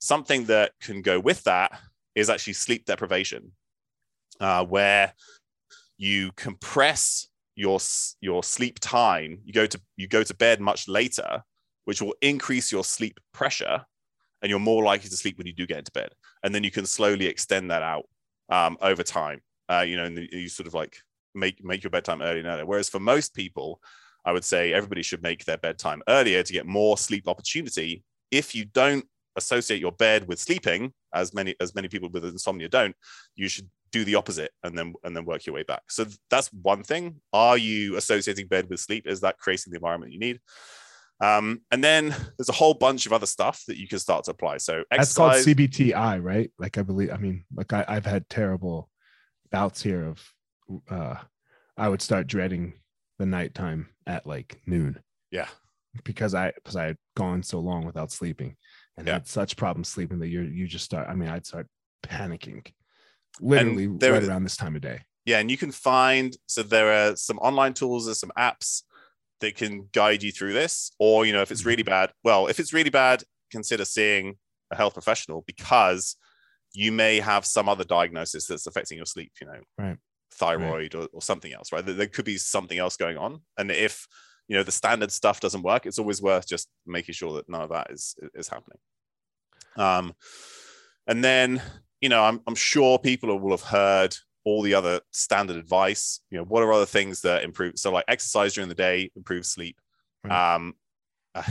[0.00, 1.78] Something that can go with that
[2.14, 3.52] is actually sleep deprivation
[4.40, 5.12] uh, where
[5.96, 7.78] you compress your
[8.20, 9.40] your sleep time.
[9.44, 11.42] You go to you go to bed much later
[11.84, 13.82] which will increase your sleep pressure
[14.42, 16.10] and you're more likely to sleep when you do get into bed.
[16.44, 18.04] And then you can slowly extend that out
[18.50, 19.40] um, over time.
[19.70, 20.98] Uh, you know and you sort of like
[21.38, 22.66] make make your bedtime earlier and earlier.
[22.66, 23.80] Whereas for most people,
[24.24, 28.04] I would say everybody should make their bedtime earlier to get more sleep opportunity.
[28.30, 29.04] If you don't
[29.36, 32.94] associate your bed with sleeping, as many as many people with insomnia don't,
[33.36, 35.82] you should do the opposite and then and then work your way back.
[35.88, 37.20] So that's one thing.
[37.32, 39.06] Are you associating bed with sleep?
[39.06, 40.40] Is that creating the environment you need?
[41.20, 44.30] Um, and then there's a whole bunch of other stuff that you can start to
[44.30, 44.58] apply.
[44.58, 46.50] So exercise, that's called CBTI, right?
[46.58, 48.88] Like I believe, I mean, like I, I've had terrible
[49.50, 50.22] bouts here of
[50.90, 51.16] uh,
[51.76, 52.74] I would start dreading
[53.18, 55.00] the nighttime at like noon.
[55.30, 55.48] Yeah.
[56.04, 58.56] Because I because I had gone so long without sleeping
[58.96, 59.14] and yeah.
[59.14, 61.08] had such problems sleeping that you you just start.
[61.08, 61.66] I mean, I'd start
[62.04, 62.66] panicking,
[63.40, 65.00] literally there, right around this time of day.
[65.24, 68.82] Yeah, and you can find so there are some online tools, there's some apps
[69.40, 70.92] that can guide you through this.
[70.98, 71.90] Or you know, if it's really mm-hmm.
[71.90, 74.36] bad, well, if it's really bad, consider seeing
[74.70, 76.16] a health professional because
[76.74, 79.32] you may have some other diagnosis that's affecting your sleep.
[79.40, 79.98] You know, right
[80.32, 81.02] thyroid right.
[81.04, 81.84] or, or something else, right?
[81.84, 83.40] There could be something else going on.
[83.56, 84.06] And if
[84.48, 87.62] you know the standard stuff doesn't work, it's always worth just making sure that none
[87.62, 88.78] of that is is happening.
[89.76, 90.14] Um,
[91.06, 91.62] and then
[92.00, 96.20] you know, I'm I'm sure people will have heard all the other standard advice.
[96.30, 97.74] You know, what are other things that improve?
[97.76, 99.80] So like exercise during the day improves sleep.
[100.24, 100.54] Right.
[100.54, 100.74] Um,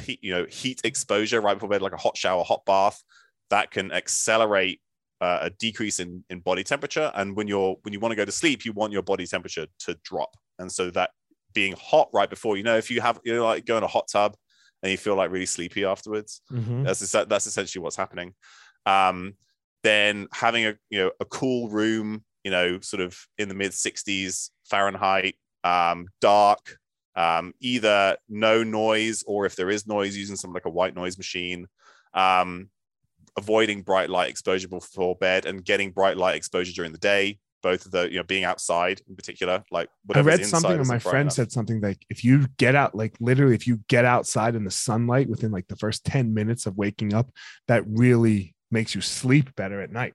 [0.03, 3.03] heat, you know, heat exposure right before bed, like a hot shower, hot bath,
[3.49, 4.81] that can accelerate
[5.21, 8.25] uh, a decrease in, in body temperature and when you're when you want to go
[8.25, 11.09] to sleep you want your body temperature to drop and so that
[11.53, 12.55] being hot right before.
[12.55, 14.35] You know, if you have you know like go in a hot tub
[14.83, 16.83] and you feel like really sleepy afterwards, Mhm.
[16.85, 18.35] that's that's essentially what's happening.
[18.85, 19.37] Um,
[19.83, 23.71] then having a you know a cool room, you know, sort of in the mid
[23.71, 26.77] 60s Fahrenheit, um, dark,
[27.15, 31.17] um, either no noise or if there is noise, using something like a white noise
[31.17, 31.67] machine.
[32.13, 32.69] Um,
[33.37, 37.39] avoiding bright light exposure before bed and getting bright light exposure during the day.
[37.63, 40.99] Both of the you know being outside in particular, like I read something, and my
[40.99, 41.33] friend enough.
[41.33, 44.71] said something like, if you get out, like literally, if you get outside in the
[44.71, 47.31] sunlight within like the first 10 minutes of waking up,
[47.67, 50.13] that really makes you sleep better at night.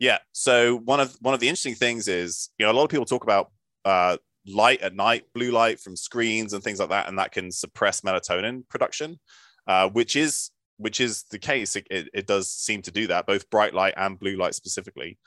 [0.00, 0.18] Yeah.
[0.32, 3.06] So one of one of the interesting things is, you know, a lot of people
[3.06, 3.52] talk about
[3.84, 7.52] uh, light at night, blue light from screens and things like that, and that can
[7.52, 9.20] suppress melatonin production,
[9.66, 11.76] uh, which is which is the case.
[11.76, 15.18] It, it, it does seem to do that, both bright light and blue light specifically.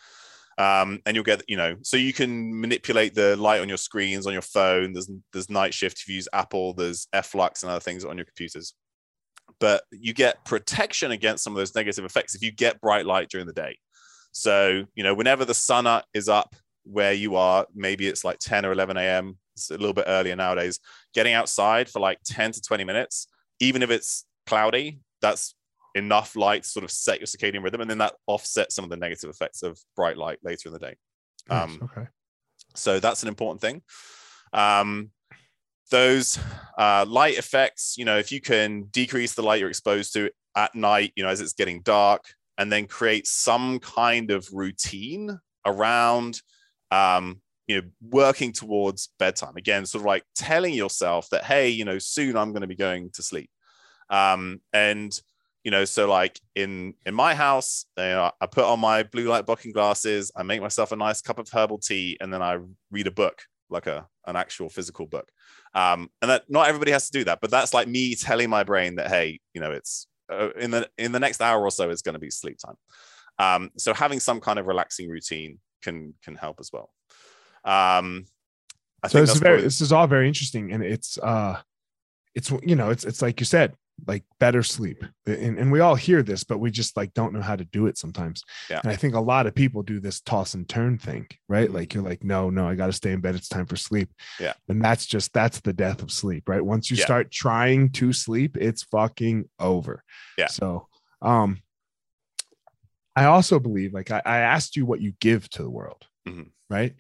[0.58, 4.28] Um, and you'll get, you know, so you can manipulate the light on your screens
[4.28, 4.94] on your phone.
[4.94, 6.74] There's there's night shift if you use Apple.
[6.74, 8.74] There's Flux and other things on your computers.
[9.60, 13.30] But you get protection against some of those negative effects if you get bright light
[13.30, 13.78] during the day.
[14.32, 18.66] So, you know, whenever the sun is up where you are, maybe it's like 10
[18.66, 20.80] or 11 a.m., it's a little bit earlier nowadays,
[21.14, 23.28] getting outside for like 10 to 20 minutes,
[23.60, 25.56] even if it's cloudy, that's
[25.96, 27.82] enough light to sort of set your circadian rhythm.
[27.82, 30.80] And then that offsets some of the negative effects of bright light later in the
[30.80, 30.96] day.
[31.50, 32.08] Nice, Um, okay.
[32.76, 33.82] so that's an important thing.
[34.54, 35.10] Um,
[35.90, 36.40] those
[36.78, 40.74] uh, light effects, you know, if you can decrease the light you're exposed to at
[40.76, 42.24] night, you know, as it's getting dark,
[42.58, 46.42] and then create some kind of routine around,
[46.92, 49.56] um, you know, working towards bedtime.
[49.56, 52.76] Again, sort of like telling yourself that, hey, you know, soon I'm going to be
[52.76, 53.50] going to sleep.
[54.14, 55.20] Um, and
[55.64, 59.28] you know, so like in in my house, you know, I put on my blue
[59.28, 62.60] light blocking glasses, I make myself a nice cup of herbal tea, and then I
[62.92, 65.30] read a book, like a an actual physical book.
[65.74, 68.64] Um, and that not everybody has to do that, but that's like me telling my
[68.64, 71.90] brain that hey, you know, it's uh, in the in the next hour or so,
[71.90, 72.76] it's going to be sleep time.
[73.40, 76.92] Um, so having some kind of relaxing routine can can help as well.
[77.66, 78.26] Um,
[79.02, 81.60] I so think this is very probably- this is all very interesting and it's uh
[82.36, 83.76] it's you know it's it's like you said
[84.08, 87.42] like better sleep and, and we all hear this but we just like don't know
[87.42, 88.82] how to do it sometimes Yeah.
[88.84, 91.74] and i think a lot of people do this toss and turn thing right Mhm.
[91.74, 94.12] like you're like no no i got to stay in bed it's time for sleep
[94.40, 94.54] Yeah.
[94.68, 97.06] and that's just that's the death of sleep right once you Yeah.
[97.06, 100.04] start trying to sleep it's fucking over
[100.38, 100.48] Yeah.
[100.48, 100.88] so
[101.22, 101.62] um
[103.16, 106.50] i also believe like i, I asked you what you give to the world Mhm.
[106.70, 106.96] right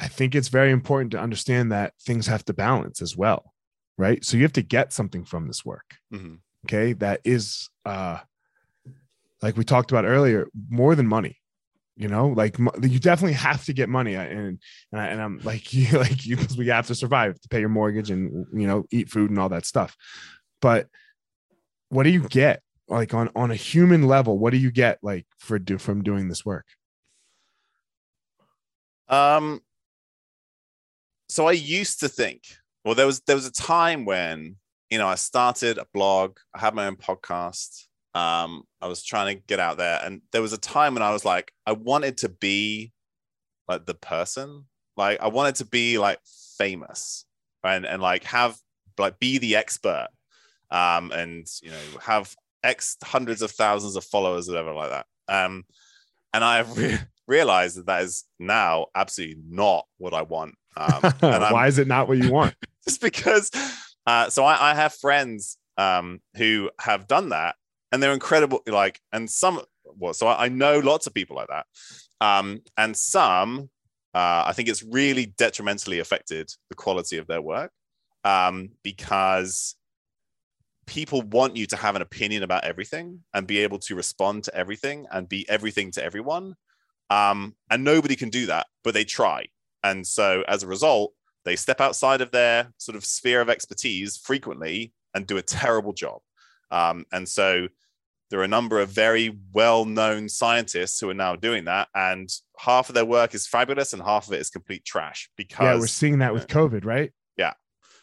[0.00, 3.52] I think it's very important to understand that things have to balance as well,
[3.98, 4.24] right?
[4.24, 6.38] So you have to get something from this work, Mhm.
[6.64, 6.94] okay?
[6.94, 8.20] That is uh
[9.42, 11.36] like we talked about earlier, more than money.
[11.96, 14.60] You know, like mo- you definitely have to get money, and
[14.92, 17.60] and, I, and I'm like you, like you, because we have to survive to pay
[17.60, 19.96] your mortgage and you know eat food and all that stuff.
[20.60, 20.86] But
[21.88, 24.38] what do you get, like on on a human level?
[24.38, 26.66] What do you get, like for do from doing this work?
[29.08, 29.60] Um,
[31.28, 32.42] so I used to think,
[32.88, 34.56] well, there was there was a time when
[34.88, 37.84] you know I started a blog, I had my own podcast.
[38.14, 41.12] Um, I was trying to get out there, and there was a time when I
[41.12, 42.94] was like, I wanted to be
[43.68, 44.64] like the person,
[44.96, 46.18] like I wanted to be like
[46.56, 47.26] famous,
[47.62, 48.56] and and like have
[48.96, 50.08] like be the expert,
[50.70, 55.06] um, and you know have x hundreds of thousands of followers, or whatever like that.
[55.28, 55.66] Um,
[56.32, 60.54] and I've re- realized that that is now absolutely not what I want.
[60.78, 62.54] Um, Why is it not what you want?
[62.88, 63.50] just because
[64.06, 67.56] uh, so I, I have friends um, who have done that
[67.92, 71.48] and they're incredible like and some well so I, I know lots of people like
[71.48, 71.66] that.
[72.20, 73.70] Um, and some
[74.14, 77.70] uh, i think it's really detrimentally affected the quality of their work
[78.24, 79.76] um, because
[80.86, 84.54] people want you to have an opinion about everything and be able to respond to
[84.54, 86.56] everything and be everything to everyone.
[87.10, 89.46] Um, and nobody can do that but they try
[89.82, 91.12] and so as a result
[91.44, 95.94] they step outside of their sort of sphere of expertise frequently and do a terrible
[95.94, 96.20] job.
[96.70, 97.68] Um, and so
[98.30, 101.88] there are a number of very well known scientists who are now doing that.
[101.94, 105.62] And half of their work is fabulous and half of it is complete trash because
[105.64, 107.12] yeah, we're seeing that with COVID, right?
[107.38, 107.54] Yeah.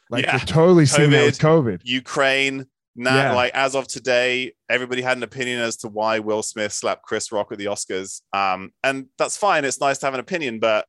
[0.10, 0.38] Like Yeah.
[0.38, 1.82] we're totally seeing that with COVID.
[1.84, 2.66] Ukraine.
[2.96, 3.34] Now, Yeah.
[3.36, 7.32] like as of today, everybody had an opinion as to why Will Smith slapped Chris
[7.32, 8.22] Rock at the Oscars.
[8.34, 9.66] Um, and that's fine.
[9.66, 10.88] It's nice to have an opinion, but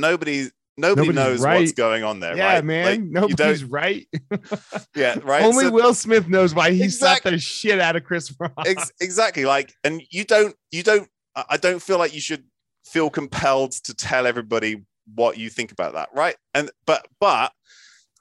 [0.00, 2.36] nobody nobody Nobody's knows what's going on there.
[2.36, 2.64] Yeah, right?
[2.64, 2.84] man.
[2.84, 4.08] Like, Nobody's right.
[4.96, 5.42] yeah, right.
[5.42, 8.52] Only So- Will Smith knows why he slapped the shit out of Chris Rock.
[8.66, 12.44] ex- exactly like and you don't you don't i I don't feel like you should
[12.84, 14.84] feel compelled to tell everybody
[15.14, 16.36] what you think about that, right?
[16.54, 17.52] And but but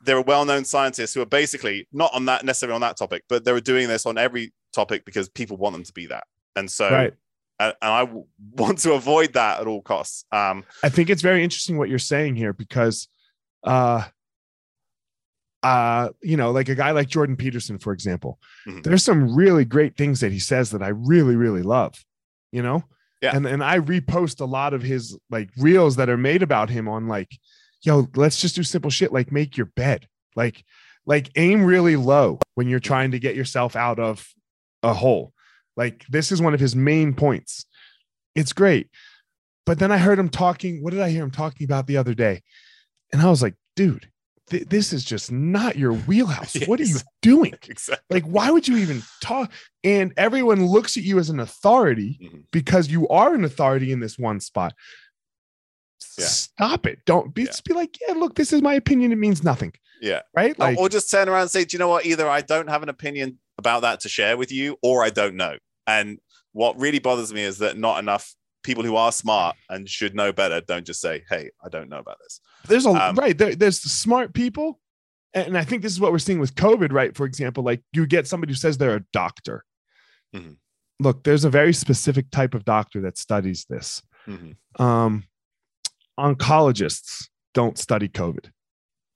[0.01, 3.43] there are well-known scientists who are basically not on that necessarily on that topic, but
[3.43, 6.23] they're doing this on every topic because people want them to be that.
[6.55, 7.13] And so Right.
[7.59, 8.03] And, I
[8.51, 10.25] want to avoid that at all costs.
[10.31, 13.07] Um, I think it's very interesting what you're saying here because,
[13.63, 14.03] uh,
[15.61, 18.83] uh, you know, like a guy like Jordan Peterson, for example, Mhm.
[18.83, 22.03] there's some really great things that he says that I really, really love,
[22.51, 22.85] you know?
[23.21, 23.35] Yeah.
[23.35, 26.87] And and I repost a lot of his like reels that are made about him
[26.87, 27.37] on like,
[27.81, 30.07] yo, let's just do simple shit like make your bed.
[30.37, 30.63] Like,
[31.05, 34.25] like aim really low when you're trying to get yourself out of
[34.83, 35.33] a hole.
[35.79, 37.65] Like this is one of his main points.
[38.35, 38.89] It's great.
[39.65, 40.83] But then I heard him talking.
[40.83, 42.41] What did I hear him talking about the other day?
[43.13, 44.09] And I was like, dude,
[44.49, 46.55] th- this is just not your wheelhouse.
[46.67, 47.53] What are you doing?
[47.69, 48.03] exactly.
[48.09, 49.51] Like, why would you even talk?
[49.85, 52.43] And everyone looks at you as an authority Mhm.
[52.51, 54.73] because you are an authority in this one spot.
[56.17, 56.25] Yeah.
[56.25, 56.99] Stop it.
[57.05, 57.47] Don't be, Yeah.
[57.47, 59.11] just be like, yeah, look, this is my opinion.
[59.13, 59.73] It means nothing.
[60.01, 60.21] Yeah.
[60.35, 60.57] Right.
[60.59, 62.05] Like, or just turn around and say, do you know what?
[62.05, 65.35] Either I don't have an opinion about that to share with you, or I don't
[65.35, 65.57] know.
[65.89, 66.19] And
[66.53, 70.31] what really bothers me is that not enough people who are smart and should know
[70.31, 72.39] better don't just say, hey, I don't know about this.
[72.67, 74.79] there's a Um, right there, there's smart people
[75.33, 78.05] and i think this is what we're seeing with covid right for example like you
[78.07, 79.63] get somebody who says they're a doctor
[80.35, 80.57] Mhm.
[80.99, 84.55] look there's a very specific type of doctor that studies this Mhm.
[84.79, 85.23] um
[86.19, 88.51] oncologists don't study covid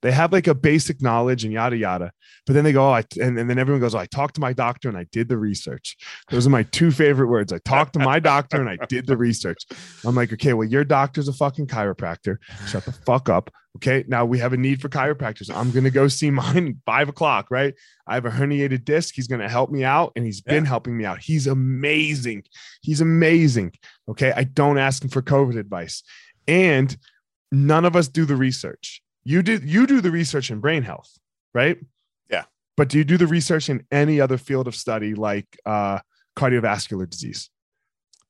[0.04, 2.12] they have like a basic knowledge and yada yada.
[2.46, 4.40] But then they go oh, I, and, and then everyone goes oh, i talked to
[4.40, 5.96] my doctor and i did the research.
[6.28, 7.54] Those are my two favorite words.
[7.54, 9.66] I talked to my doctor and i did the research.
[10.04, 12.36] I'm like okay well your doctor's a fucking chiropractor.
[12.68, 14.04] Shut the fuck up okay?
[14.06, 15.54] Now we have a need for chiropractors.
[15.54, 17.74] I'm gonna go see mine five o'clock right?
[18.06, 19.14] I have a herniated disc.
[19.14, 21.20] He's gonna help me out and he's been helping me out.
[21.20, 22.44] He's amazing.
[22.82, 23.72] He's amazing
[24.10, 24.34] okay?
[24.36, 26.02] I don't ask him for covid advice.
[26.46, 26.94] And
[27.50, 31.18] none of us do the research you do you do the research in brain health
[31.54, 31.78] right
[32.30, 32.44] Yeah.
[32.76, 36.00] but do you do the research in any other field of study like uh
[36.36, 37.50] cardiovascular disease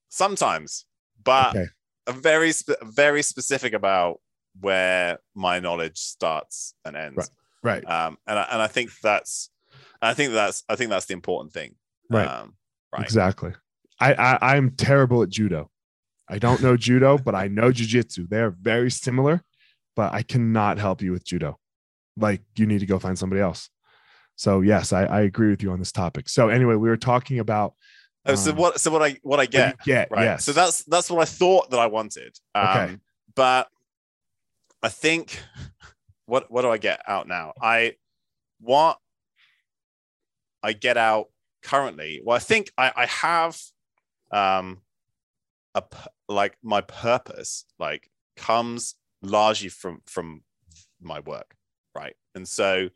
[0.09, 0.87] Sometimes,
[1.25, 1.67] but okay
[2.07, 4.21] I'm very, spe- very specific about
[4.61, 7.31] where my knowledge starts and ends.
[7.63, 7.83] Right.
[7.83, 9.51] right Um, and I, and I think that's,
[10.03, 11.77] I think that's, I think that's the important thing.
[12.11, 12.27] Right.
[12.27, 12.55] Um,
[12.93, 13.03] right.
[13.03, 13.53] Exactly.
[13.99, 15.71] I, I I'm terrible at judo.
[16.29, 18.29] I don't know judo, but I know jujitsu.
[18.29, 19.43] They're very similar,
[19.97, 21.59] but I cannot help you with judo.
[22.17, 23.69] Like you need to go find somebody else.
[24.37, 26.29] So yes, I, I agree with you on this topic.
[26.29, 27.75] So anyway, we were talking about
[28.27, 30.11] Oh, so um, what, so what I, what I get, get.
[30.11, 30.47] right Yes.
[30.47, 32.97] so that's that's what i thought that i wanted um Okay.
[33.35, 33.69] but
[34.83, 35.39] i think
[36.25, 37.97] what what do i get out now i
[38.61, 38.97] what
[40.63, 41.27] i get out
[41.63, 43.61] currently well i think i i have
[44.31, 44.81] um
[45.75, 45.83] a
[46.27, 50.43] like my purpose like comes largely from from
[51.01, 51.55] my work
[51.95, 52.15] right?
[52.35, 52.89] And so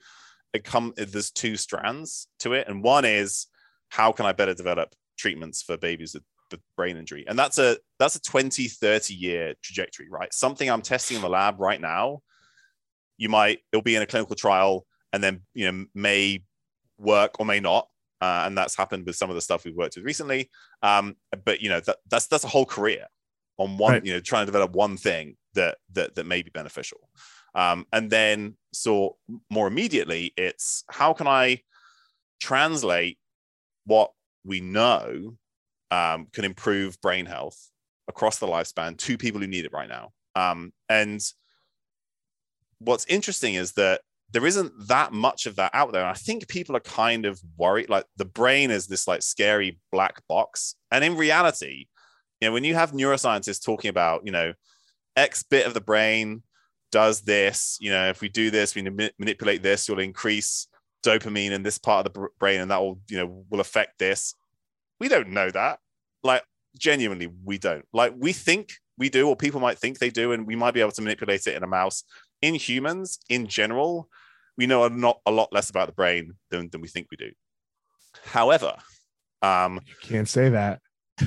[0.52, 2.68] it come there's two strands to it.
[2.68, 3.46] And one is
[3.90, 6.24] how can i better develop treatments for babies with,
[6.76, 7.26] brain injury?
[7.28, 10.32] And that's a that's a 20 30 year trajectory right?
[10.32, 12.22] Something i'm testing in the lab right now
[13.18, 16.42] you might it'll be in a clinical trial and then you know may
[16.98, 17.88] work or may not.
[18.20, 20.50] Uh, and that's happened with some of the stuff we've worked with recently.
[20.82, 23.06] Um, but you know that, that's that's a whole career
[23.58, 24.04] on one Right.
[24.04, 26.98] you know trying to develop one thing that that that may be beneficial
[27.54, 29.16] um, and then so
[29.50, 31.60] more immediately it's how can i
[32.40, 33.18] translate
[33.84, 34.12] what
[34.44, 35.36] we know
[35.90, 37.70] um, can improve brain health
[38.06, 41.20] across the lifespan to people who need it right now um, and
[42.78, 46.02] what's interesting is that there isn't that much of that out there.
[46.02, 47.88] And I think people are kind of worried.
[47.88, 50.74] Like the brain is this like scary black box.
[50.90, 51.86] And in reality,
[52.40, 54.52] you know, when you have neuroscientists talking about, you know,
[55.16, 56.42] X bit of the brain
[56.90, 60.68] does this, you know, if we do this, we mani- manipulate this, you'll increase
[61.04, 64.34] dopamine in this part of the brain and that will, you know, will affect this.
[65.00, 65.78] We don't know that.
[66.22, 66.42] Like
[66.78, 67.84] genuinely, we don't.
[67.92, 70.80] Like we think we do, or people might think they do, and we might be
[70.80, 72.02] able to manipulate it in a mouse
[72.42, 74.08] in humans in general,
[74.56, 77.16] we know a lot a lot less about the brain than, than we think we
[77.16, 77.30] do.
[78.24, 78.76] However,
[79.42, 80.80] um, you can't say that.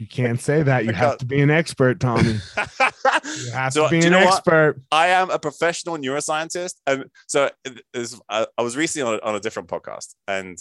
[0.00, 0.86] You can't say that.
[0.86, 2.38] You have to be an expert, Tommy.
[2.56, 4.38] You have So, to be an know what?
[4.38, 4.80] expert.
[4.90, 9.22] I am a professional neuroscientist, and so it is- I I was recently on a,
[9.28, 10.56] on a different podcast, and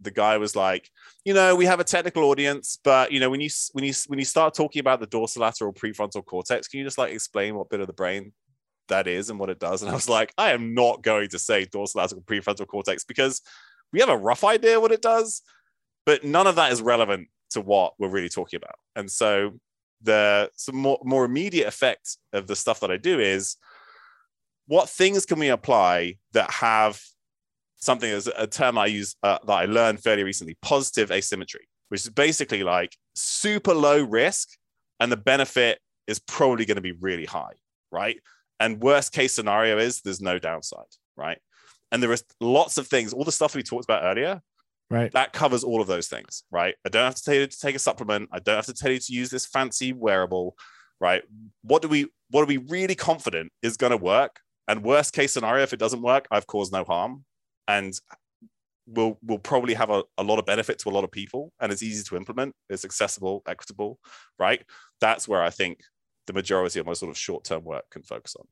[0.00, 0.90] the guy was like,
[1.24, 4.18] you know, we have a technical audience, but you know, when you when you when
[4.18, 7.80] you start talking about the dorsolateral prefrontal cortex, can you just like explain what bit
[7.80, 8.32] of the brain
[8.88, 9.80] that is and what it does?
[9.80, 13.40] And I was like, I am not going to say dorsolateral prefrontal cortex because
[13.90, 15.40] we have a rough idea what it does,
[16.04, 18.74] but none of that is relevant to what we're really talking about.
[18.96, 19.58] And so
[20.02, 23.56] the some more, more immediate effect of the stuff that I do is
[24.66, 27.00] what things can we apply that have
[27.76, 32.02] something as a term I use uh, that I learned fairly recently positive asymmetry, which
[32.02, 34.48] is basically like super low risk
[35.00, 37.54] and the benefit is probably going to be really high,
[37.90, 38.16] right?
[38.60, 40.86] And worst case scenario is there's no downside,
[41.16, 41.38] right?
[41.90, 44.40] And there is lots of things, all the stuff we talked about earlier,
[44.90, 45.12] right?
[45.12, 46.74] That covers all of those things, right?
[46.84, 48.28] I don't have to tell you to take a supplement.
[48.32, 50.56] I don't have to tell you to use this fancy wearable,
[51.00, 51.22] right?
[51.62, 54.40] What do we what are we really confident is going to work?
[54.68, 57.24] And worst case scenario, if it doesn't work, I've caused no harm,
[57.68, 57.92] and
[58.86, 61.72] we'll we'll probably have a, a lot of benefit to a lot of people, and
[61.72, 62.54] it's easy to implement.
[62.68, 63.98] It's accessible, equitable,
[64.38, 64.62] right?
[65.00, 65.80] That's where I think
[66.26, 68.46] the majority of my sort of short term work can focus on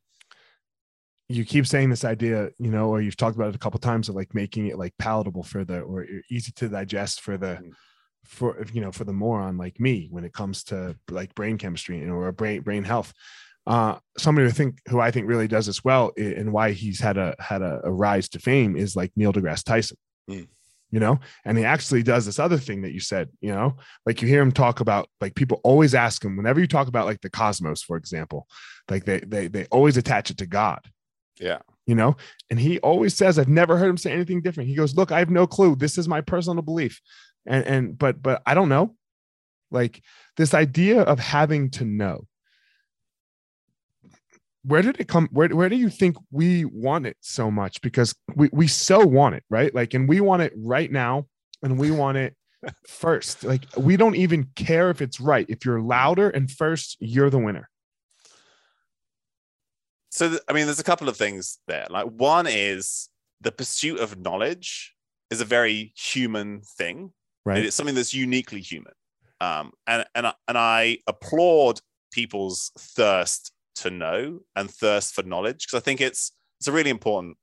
[1.31, 3.83] you keep saying this idea, you know, or you've talked about it a couple of
[3.83, 7.61] times of like making it like palatable for the or easy to digest for the
[7.63, 7.73] mm.
[8.25, 12.01] for you know for the moron like me when it comes to like brain chemistry
[12.01, 13.15] and or brain brain health.
[13.65, 17.17] Uh, somebody who think who I think really does this well and why he's had
[17.17, 19.99] a had a, a rise to fame is like Neil deGrasse Tyson.
[20.29, 20.49] Mm.
[20.91, 24.21] You know, and he actually does this other thing that you said, you know, like
[24.21, 27.21] you hear him talk about like people always ask him whenever you talk about like
[27.21, 28.49] the cosmos, for example,
[28.89, 30.81] like they they they always attach it to God
[31.41, 31.59] yeah.
[31.87, 32.17] You know,
[32.51, 34.69] and he always says, I've never heard him say anything different.
[34.69, 35.75] He goes, Look, I have no clue.
[35.75, 37.01] This is my personal belief.
[37.47, 38.95] And, and, but, but I don't know.
[39.73, 40.03] Like
[40.37, 42.27] this idea of having to know.
[44.63, 45.29] Where did it come?
[45.33, 47.81] Where, where do you think we want it so much?
[47.81, 49.75] Because we, we so want it, right?
[49.75, 51.27] Like, and we want it right now
[51.63, 52.37] and we want it
[52.87, 53.43] first.
[53.43, 55.47] Like, we don't even care if it's right.
[55.49, 57.71] If you're louder and first, you're the winner
[60.11, 61.87] so th- i mean there's a couple of things there.
[61.91, 63.09] Like one is
[63.41, 64.95] the pursuit of knowledge
[65.31, 67.13] is a very human thing.
[67.45, 67.65] Right.
[67.65, 68.93] It's something that's uniquely human.
[69.41, 71.81] Um, and and and i applaud
[72.13, 76.91] people's thirst to know and thirst for knowledge because i think it's it's a really
[76.91, 77.39] important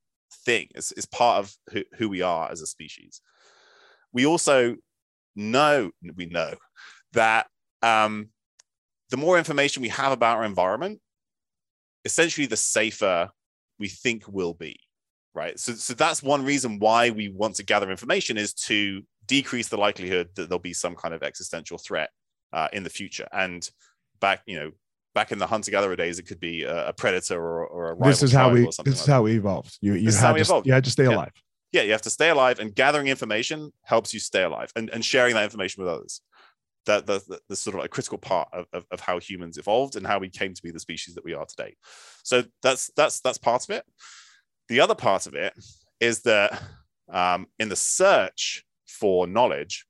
[0.47, 0.67] thing.
[0.75, 3.21] It's, it's part of who, who we are as a species.
[4.13, 4.75] We also
[5.35, 6.55] know we know
[7.13, 7.47] that
[7.83, 8.29] um,
[9.09, 10.99] the more information we have about our environment
[12.07, 13.29] essentially the safer
[13.77, 14.79] we think will be
[15.35, 15.59] right?
[15.59, 19.77] So, so that's one reason why we want to gather information is to decrease the
[19.77, 22.09] likelihood that there'll be some kind of existential threat
[22.53, 23.27] uh, in the future.
[23.31, 23.69] And
[24.19, 24.71] back you know
[25.13, 27.97] back in the hunter gatherer days it could be a, a predator or, or a
[27.97, 29.77] this is how we this like is how we evolved.
[29.81, 30.67] You, you had to, evolved.
[30.67, 31.15] you had to stay yeah.
[31.15, 31.31] alive.
[31.71, 35.03] Yeah you have to stay alive and gathering information helps you stay alive and, and
[35.03, 36.21] sharing that information with others
[36.87, 40.07] the, the, the, sort of a critical part of, of, of, how humans evolved and
[40.07, 41.75] how we came to be the species that we are today.
[42.23, 43.85] So that's that's that's part of it.
[44.69, 45.53] The other part of it
[45.99, 46.61] is that
[47.09, 49.85] um, in the search for knowledge,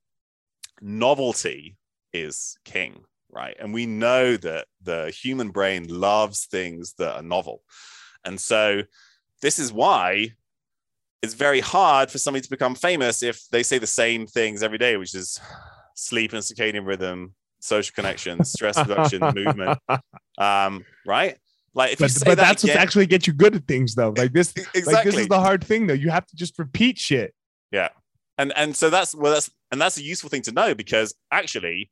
[0.81, 1.77] novelty
[2.13, 3.55] is king, right?
[3.59, 7.63] And we know that the human brain loves things that are novel,
[8.25, 8.81] and so
[9.41, 10.33] this is why
[11.21, 14.77] it's very hard for somebody to become famous if they say the same things every
[14.77, 15.39] day, which is
[15.97, 19.79] sleep and circadian rhythm, social connections, stress reduction, movement.
[20.37, 21.37] Um, right?
[21.73, 23.67] Like if but, you say but that that's again, what's actually get you good at
[23.67, 24.13] things though.
[24.15, 24.93] Like this, exactly.
[24.93, 25.93] like this is the hard thing though.
[25.93, 27.33] You have to just repeat shit.
[27.71, 27.89] Yeah.
[28.37, 31.91] And and so that's well that's and that's a useful thing to know because actually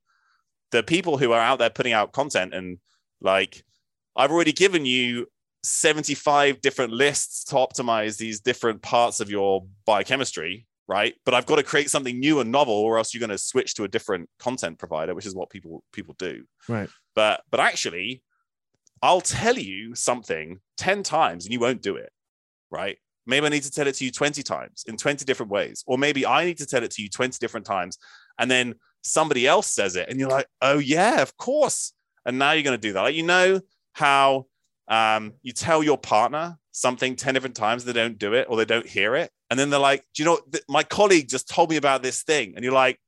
[0.72, 2.78] the people who are out there putting out content and
[3.22, 3.64] like
[4.16, 5.28] I've already given you
[5.64, 11.15] 75 different lists to optimize these different parts of your biochemistry right?
[11.25, 13.73] But i've got to create something new and novel or else you're going to switch
[13.75, 16.45] to a different content provider which is what people people do.
[16.67, 16.89] Right.
[17.15, 18.23] But but actually
[19.01, 22.11] i'll tell you something 10 times and you won't do it
[22.71, 22.97] right?
[23.27, 25.97] Maybe i need to tell it to you 20 times in 20 different ways or
[25.97, 27.97] maybe i need to tell it to you 20 different times
[28.39, 31.93] and then somebody else says it and you're like oh yeah of course.
[32.25, 33.01] And now you're going to do that.
[33.01, 33.61] Like you know
[33.93, 34.47] how
[34.88, 38.65] um, you tell your partner something 10 different times they don't do it or they
[38.65, 41.78] don't hear it and then they're like do you know my colleague just told me
[41.78, 42.54] about this thing.
[42.56, 43.00] And you're like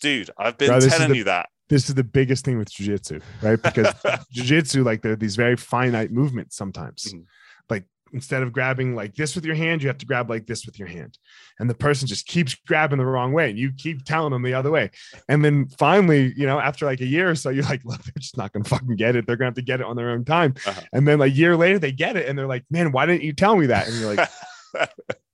[0.00, 1.48] dude i've been Bro, telling the, you that.
[1.68, 3.60] This is the biggest thing with jiu-jitsu right?
[3.60, 3.92] Because
[4.32, 7.04] jiu-jitsu like there are these very finite movements sometimes.
[7.04, 7.22] Mm-hmm.
[7.68, 7.84] like
[8.14, 10.78] instead of grabbing like this with your hand you have to grab like this with
[10.78, 11.18] your hand.
[11.58, 14.54] And the person just keeps grabbing the wrong way and you keep telling them the
[14.54, 14.90] other way.
[15.28, 18.12] And then finally you know after like a year or so you're like look they're
[18.18, 19.26] just not gonna fucking get it.
[19.26, 20.54] They're gonna have to get it on their own time.
[20.66, 20.80] Uh-huh.
[20.92, 23.32] and then a year later they get it and they're like man why didn't you
[23.32, 23.88] tell me that?
[23.88, 24.30] And you're like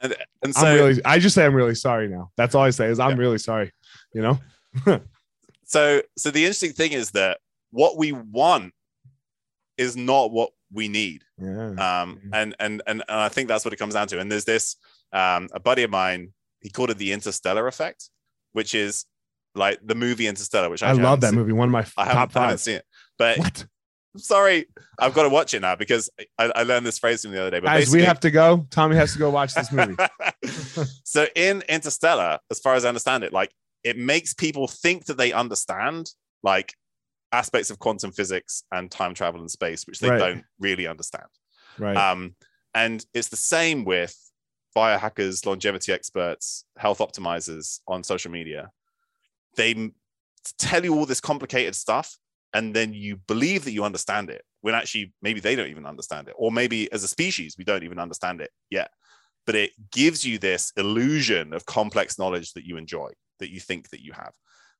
[0.00, 2.30] and, and so really, I just say I'm really sorry now.
[2.36, 3.16] That's all I say is I'm yeah.
[3.16, 3.72] really sorry.
[4.12, 4.38] You know.
[5.64, 7.38] so, so the interesting thing is that
[7.70, 8.72] what we want
[9.76, 11.24] is not what we need.
[11.38, 11.70] Yeah.
[12.02, 14.20] Um, and, and and and I think that's what it comes down to.
[14.20, 14.76] And there's this
[15.12, 16.32] um, a buddy of mine.
[16.60, 18.10] He called it the interstellar effect,
[18.52, 19.06] which is
[19.54, 21.38] like the movie Interstellar, which I, I love that seen.
[21.38, 21.52] movie.
[21.52, 22.60] One of my f- I haven't, top I haven't five.
[22.60, 22.84] seen it,
[23.18, 23.66] but What?
[24.14, 24.66] I'm sorry,
[24.98, 27.50] I've got to watch it now because I, I learned this phrase from the other
[27.50, 27.60] day.
[27.60, 28.66] But Guys, we have to go.
[28.70, 29.94] Tommy has to go watch this movie.
[31.04, 33.52] so in Interstellar, as far as I understand it, like
[33.84, 36.10] it makes people think that they understand
[36.42, 36.74] like
[37.32, 40.18] aspects of quantum physics and time travel and space, which they Right.
[40.18, 41.26] don't really understand.
[41.78, 41.96] right.
[41.96, 42.34] Um,
[42.74, 44.16] and it's the same with
[44.76, 48.70] biohackers, longevity experts, health optimizers on social media.
[49.56, 49.92] They
[50.58, 52.16] tell you all this complicated stuff,
[52.52, 56.28] and then you believe that you understand it when actually maybe they don't even understand
[56.28, 58.90] it, or maybe as a species we don't even understand it yet.
[59.46, 63.88] But it gives you this illusion of complex knowledge that you enjoy, that you think
[63.90, 64.32] that you have.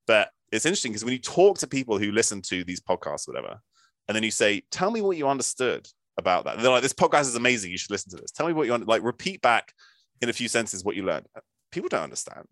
[0.07, 3.61] But it's interesting because when you talk to people who listen to these podcasts, whatever,
[4.07, 6.93] and then you say, "Tell me what you understood about that," and they're like, "This
[6.93, 7.71] podcast is amazing.
[7.71, 8.33] You should listen to this.
[8.33, 9.03] Tell me what you un-, like.
[9.03, 9.73] Repeat back
[10.21, 11.27] in a few sentences what you learned."
[11.71, 12.49] People don't understand,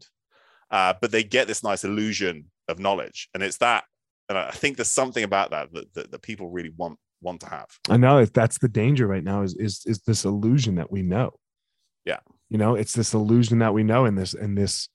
[0.71, 3.85] uh, but they get this nice illusion of knowledge, and it's that.
[4.29, 7.49] And I think there's something about that that, that, that people really want want to
[7.49, 7.67] have.
[7.89, 11.03] I know if that's the danger right now is is is this illusion that we
[11.03, 11.33] know.
[12.05, 12.21] Yeah.
[12.49, 14.89] You know, it's this illusion that we know in this in this,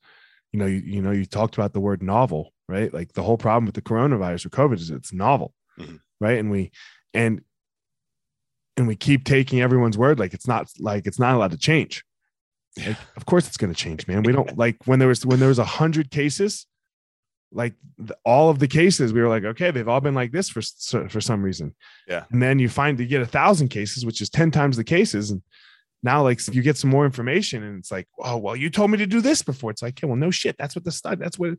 [0.51, 2.93] you know, you, you know, you talked about the word novel, right?
[2.93, 5.99] Like the whole problem with the coronavirus or COVID is it's novel, Mhm.
[6.21, 6.37] right?
[6.37, 6.71] And we
[7.13, 7.41] and
[8.77, 12.03] and we keep taking everyone's word like it's not like it's not allowed to change.
[12.77, 14.23] Like, of course it's going to change, man.
[14.23, 16.65] We don't like when there was when there was a hundred cases,
[17.53, 20.49] like the, all of the cases, we were like, okay, they've all been like this
[20.49, 20.61] for
[21.07, 21.75] for some reason.
[22.07, 22.25] Yeah.
[22.31, 25.31] And then you find you get a thousand cases, which is ten times the cases,
[25.31, 25.41] and
[26.01, 28.97] now like you get some more information, and it's like, oh well, you told me
[28.97, 29.71] to do this before.
[29.71, 30.57] It's like, yeah, well, no shit.
[30.57, 31.17] That's what the study.
[31.17, 31.49] That's what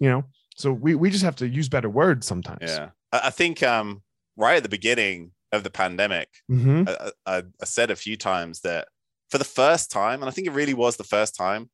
[0.00, 0.24] you know.
[0.56, 2.62] So we we just have to use better words sometimes.
[2.62, 4.02] Yeah, I, think um,
[4.36, 6.88] right at the beginning of the pandemic, Mhm.
[6.88, 8.88] I, I, I said a few times that
[9.30, 11.70] for the first time, and I think it really was the first time,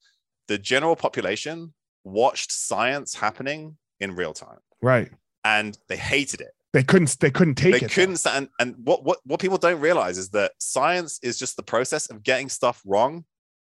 [0.49, 1.75] the general population
[2.05, 5.11] watched science happening in real time, Right.
[5.45, 6.53] and they hated it.
[6.73, 7.19] They couldn't.
[7.19, 7.81] They couldn't take they it.
[7.83, 7.89] though.
[7.89, 8.49] couldn't stand.
[8.61, 12.23] And what what what people don't realize is that science is just the process of
[12.23, 13.25] getting stuff wrong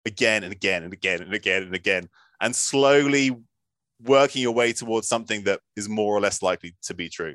[0.06, 2.08] again and again and again and again and again,
[2.40, 3.36] and slowly
[4.04, 7.34] working your way towards something that is more or less likely to be true.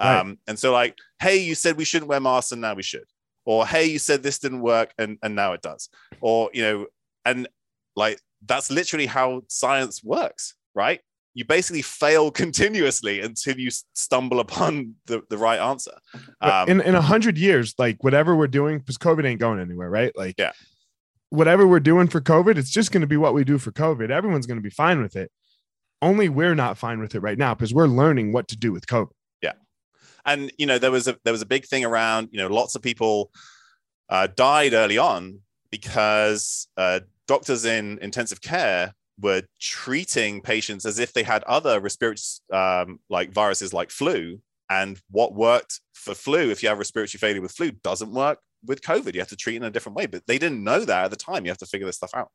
[0.00, 0.18] Right.
[0.20, 3.04] Um, and so, like, hey, you said we shouldn't wear masks, and now we should.
[3.44, 5.90] Or hey, you said this didn't work, and and now it does.
[6.22, 6.86] Or you know,
[7.26, 7.46] and
[7.94, 11.00] like that's literally how science works, right?
[11.34, 15.92] You basically fail continuously until you stumble upon the, the right answer.
[16.40, 19.90] Um, in in a hundred years, like whatever we're doing, because COVID ain't going anywhere,
[19.90, 20.12] right?
[20.16, 20.52] Like, Yeah.
[21.30, 24.10] whatever we're doing for COVID, it's just going to be what we do for COVID.
[24.10, 25.30] Everyone's going to be fine with it.
[26.02, 28.86] Only we're not fine with it right now because we're learning what to do with
[28.86, 29.10] COVID.
[29.42, 29.52] Yeah,
[30.26, 32.74] and you know there was a there was a big thing around you know lots
[32.76, 33.30] of people
[34.10, 35.40] uh, died early on
[35.70, 42.18] because uh, doctors in intensive care were treating patients as if they had other respiratory
[42.52, 44.40] um, like viruses like flu.
[44.70, 48.80] And what worked for flu if you have respiratory failure with flu doesn't work with
[48.80, 49.14] covid.
[49.14, 50.06] You have to treat in a different way.
[50.06, 51.44] But they didn't know that at the time.
[51.44, 52.30] You have to figure this stuff out.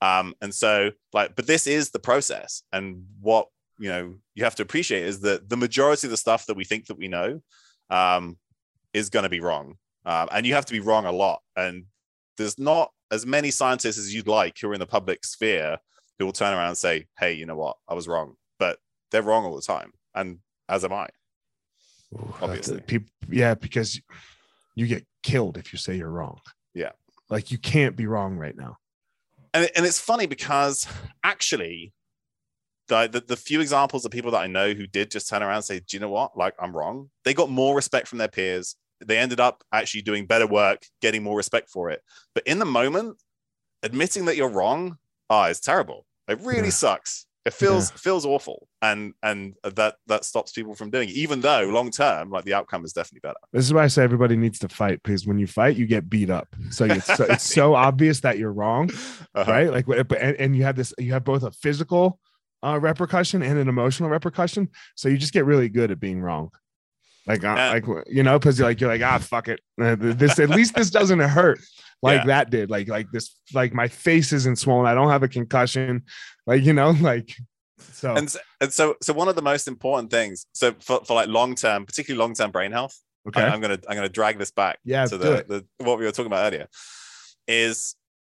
[0.00, 2.62] Um, and so like but this is the process.
[2.72, 3.46] And what
[3.78, 6.64] you know you have to appreciate is that the majority of the stuff that we
[6.64, 7.40] think that we know
[7.90, 8.38] um,
[8.92, 9.76] is going to be wrong.
[10.04, 11.40] Um, and you have to be wrong a lot.
[11.56, 11.84] And
[12.36, 15.78] there's not as many scientists as you'd like who are in the public sphere
[16.18, 18.78] who will turn around and say hey you know what i was wrong but
[19.10, 20.38] they're wrong all the time and
[20.68, 21.08] as am i
[22.40, 22.80] Obviously.
[22.80, 24.00] people, yeah, because
[24.74, 26.38] you get killed if you say you're wrong.
[26.74, 26.92] Yeah.
[27.28, 28.76] like you can't be wrong right now.
[29.52, 30.86] and, and it's funny because
[31.24, 31.92] actually
[32.88, 35.56] the, the the few examples of people that I know who did just turn around
[35.56, 36.38] and say, "Do you know what?
[36.38, 38.76] Like I'm wrong." They got more respect from their peers.
[39.04, 42.02] They ended up actually doing better work, getting more respect for it.
[42.34, 43.16] But in the moment,
[43.82, 44.98] admitting that you're wrong,
[45.30, 46.06] ah, it's terrible.
[46.28, 46.70] It really Yeah.
[46.70, 47.26] sucks.
[47.44, 51.14] It feels feels awful, and and that that stops people from doing it.
[51.14, 53.38] Even though long term, like the outcome is definitely better.
[53.54, 56.10] This is why I say everybody needs to fight because when you fight, you get
[56.10, 56.48] beat up.
[56.70, 58.90] So it's so, it's so obvious that you're wrong,
[59.34, 59.50] Uh-huh.
[59.50, 59.70] right?
[59.72, 62.20] Like, but and, and you have this, you have both a physical
[62.62, 64.68] uh, repercussion and an emotional repercussion.
[64.94, 66.50] So you just get really good at being wrong.
[67.28, 67.70] Like, Yeah.
[67.70, 69.60] like you know, because you're like you're like ah fuck it.
[69.80, 71.60] Uh, This at least this doesn't hurt
[72.02, 72.26] like Yeah.
[72.26, 72.70] that did.
[72.70, 74.86] Like like this like my face isn't swollen.
[74.86, 76.04] I don't have a concussion.
[76.46, 77.34] Like you know like
[77.78, 80.46] so And so, and so so one of the most important things.
[80.52, 82.98] So for, for like long term, particularly long term brain health.
[83.28, 85.44] okay I, am gonna I'm gonna drag this back Yeah, to the,
[85.78, 86.66] the what we were talking about earlier
[87.46, 87.94] is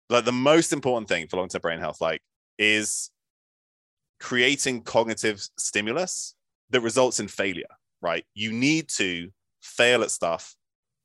[0.09, 2.21] like the most important thing for long-term brain health like
[2.57, 3.09] is
[4.19, 6.35] creating cognitive stimulus
[6.69, 7.65] that results in failure
[8.01, 9.29] right you need to
[9.61, 10.55] fail at stuff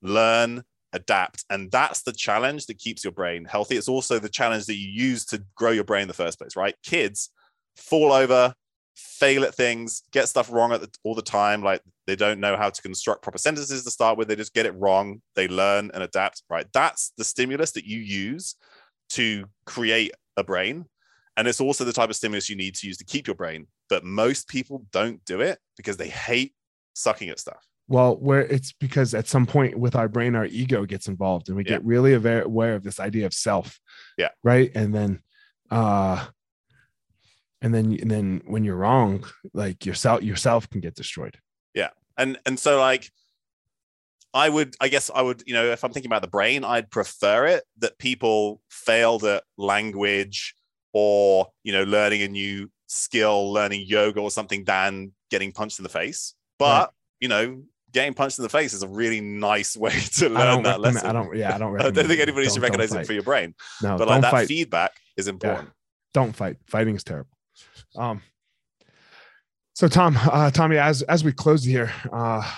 [0.03, 4.67] learn adapt and that's the challenge that keeps your brain healthy it's also the challenge
[4.67, 7.31] that you use to grow your brain in the first place right kids
[7.77, 8.55] fall over
[8.97, 11.63] fail at things, get stuff wrong the, all the time.
[11.63, 14.29] Like they don't know how to construct proper sentences to start with.
[14.29, 15.21] They just get it wrong.
[15.35, 16.43] They learn and adapt.
[16.51, 16.67] Right.
[16.73, 18.57] That's the stimulus that you use
[19.11, 20.87] to create a brain.
[21.37, 23.67] And it's also the type of stimulus you need to use to keep your brain.
[23.91, 26.55] But most people don't do it because they hate
[26.97, 27.65] sucking at stuff.
[27.89, 31.57] Well, where it's because at some point with our brain, our ego gets involved and
[31.57, 33.79] we get really aware of this idea of self.
[34.19, 34.31] Yeah.
[34.43, 34.73] Right.
[34.75, 35.21] And then,
[35.71, 36.27] uh,
[37.63, 39.25] and then, and then when you're wrong,
[39.55, 41.39] like yourself, yourself can get destroyed.
[41.75, 41.91] Yeah.
[42.19, 43.11] And, and so like,
[44.35, 46.91] I would, I guess I would, you know, if I'm thinking about the brain, I'd
[46.91, 50.57] prefer it that people failed at language
[50.93, 55.85] or, you know, learning a new skill, learning yoga or something than getting punched in
[55.85, 56.35] the face.
[56.59, 56.89] But, right.
[57.21, 60.81] you know, getting punched in the face is a really nice way to learn that
[60.81, 61.09] lesson.
[61.09, 61.81] I don't, yeah, I don't.
[61.81, 63.55] I don't think anybody should recognize it for your brain.
[63.83, 64.49] No, but like that fight.
[64.49, 65.69] feedback is important.
[65.69, 65.73] Yeah.
[66.15, 66.57] Don't fight.
[66.67, 67.31] Fighting is terrible.
[67.97, 68.23] Um.
[69.75, 72.51] So Tom, uh, Tommy, as as we close here, uh,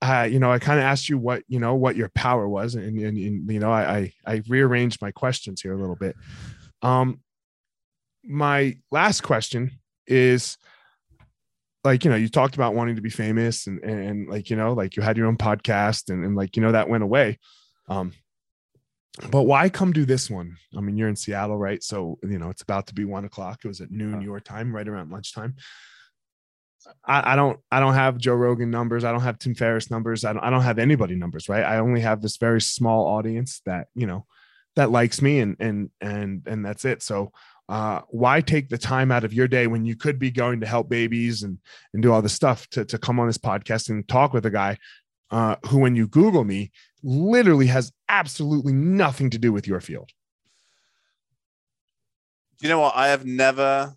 [0.00, 2.74] uh, you know, I kind of asked you what you know what your power was,
[2.74, 6.16] and, and, and you know, I, I I rearranged my questions here a little bit.
[6.82, 7.20] Um,
[8.24, 10.58] my last question is
[11.84, 14.72] like you know you talked about wanting to be famous and and like you know
[14.72, 17.38] like you had your own podcast and, and like you know that went away
[17.88, 18.12] um
[19.30, 22.50] but why come do this one i mean you're in seattle right so you know
[22.50, 25.54] it's about to be one o'clock it was at noon your time right around lunchtime
[27.04, 29.04] I, I don't I don't have Joe Rogan numbers.
[29.04, 30.24] I don't have Tim Ferriss numbers.
[30.24, 31.64] I don't I don't have anybody numbers, right?
[31.64, 34.26] I only have this very small audience that, you know,
[34.76, 37.02] that likes me and and and and that's it.
[37.02, 37.32] So
[37.72, 40.66] uh, why take the time out of your day when you could be going to
[40.66, 41.56] help babies and
[41.94, 44.50] and do all this stuff to to come on this podcast and talk with a
[44.50, 44.76] guy
[45.30, 46.70] uh, who, when you Google me,
[47.02, 50.10] literally has absolutely nothing to do with your field.
[52.60, 52.94] You know what?
[52.94, 53.94] I have never,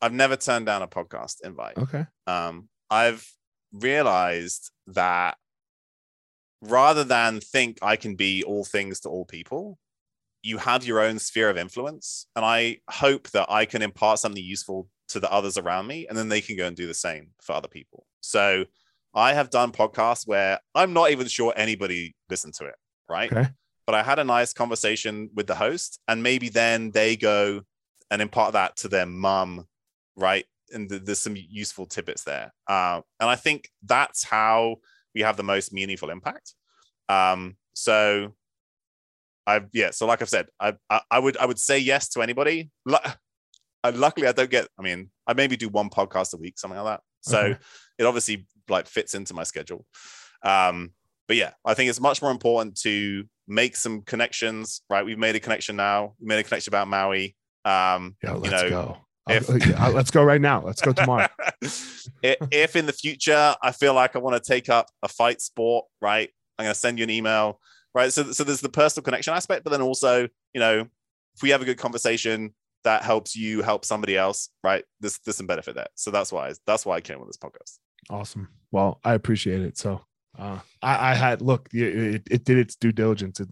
[0.00, 1.76] I've never turned down a podcast invite.
[1.76, 2.06] Okay.
[2.28, 3.28] Um, I've
[3.72, 5.36] realized that
[6.60, 9.78] rather than think I can be all things to all people,
[10.42, 12.26] you have your own sphere of influence.
[12.36, 16.16] And I hope that I can impart something useful to the others around me, and
[16.16, 18.06] then they can go and do the same for other people.
[18.20, 18.64] So
[19.14, 22.74] I have done podcasts where I'm not even sure anybody listened to it,
[23.08, 23.32] right?
[23.32, 23.48] Okay.
[23.86, 27.62] But I had a nice conversation with the host, and maybe then they go
[28.10, 29.66] and impart that to their mum,
[30.16, 30.44] right?
[30.72, 32.52] And th- there's some useful tidbits there.
[32.66, 34.76] Uh, and I think that's how
[35.14, 36.54] we have the most meaningful impact.
[37.08, 38.34] Um, so
[39.46, 39.90] I yeah.
[39.90, 42.70] So like I've said, I, I, I would I would say yes to anybody.
[42.88, 43.00] L-
[43.94, 44.68] luckily, I don't get.
[44.78, 47.00] I mean, I maybe do one podcast a week, something like that.
[47.22, 47.58] So okay.
[47.98, 49.84] it obviously like fits into my schedule.
[50.44, 50.92] Um,
[51.28, 54.82] but yeah, I think it's much more important to make some connections.
[54.88, 56.14] Right, we've made a connection now.
[56.20, 57.36] We made a connection about Maui.
[57.64, 58.98] Um, yeah, let's you know, go.
[59.28, 59.48] If,
[59.94, 60.62] let's go right now.
[60.64, 61.28] Let's go tomorrow.
[62.22, 65.84] if in the future I feel like I want to take up a fight sport,
[66.00, 66.28] right?
[66.58, 67.60] I'm going to send you an email
[67.94, 68.12] right?
[68.12, 70.86] So, so there's the personal connection aspect, but then also, you know,
[71.34, 74.84] if we have a good conversation that helps you help somebody else, right?
[75.00, 75.86] There's there's some benefit there.
[75.94, 77.78] So that's why that's why I came with this podcast.
[78.10, 78.48] Awesome.
[78.70, 79.78] Well, I appreciate it.
[79.78, 80.00] So
[80.38, 83.48] uh, I, I, had look, it, it, did its due diligence, it,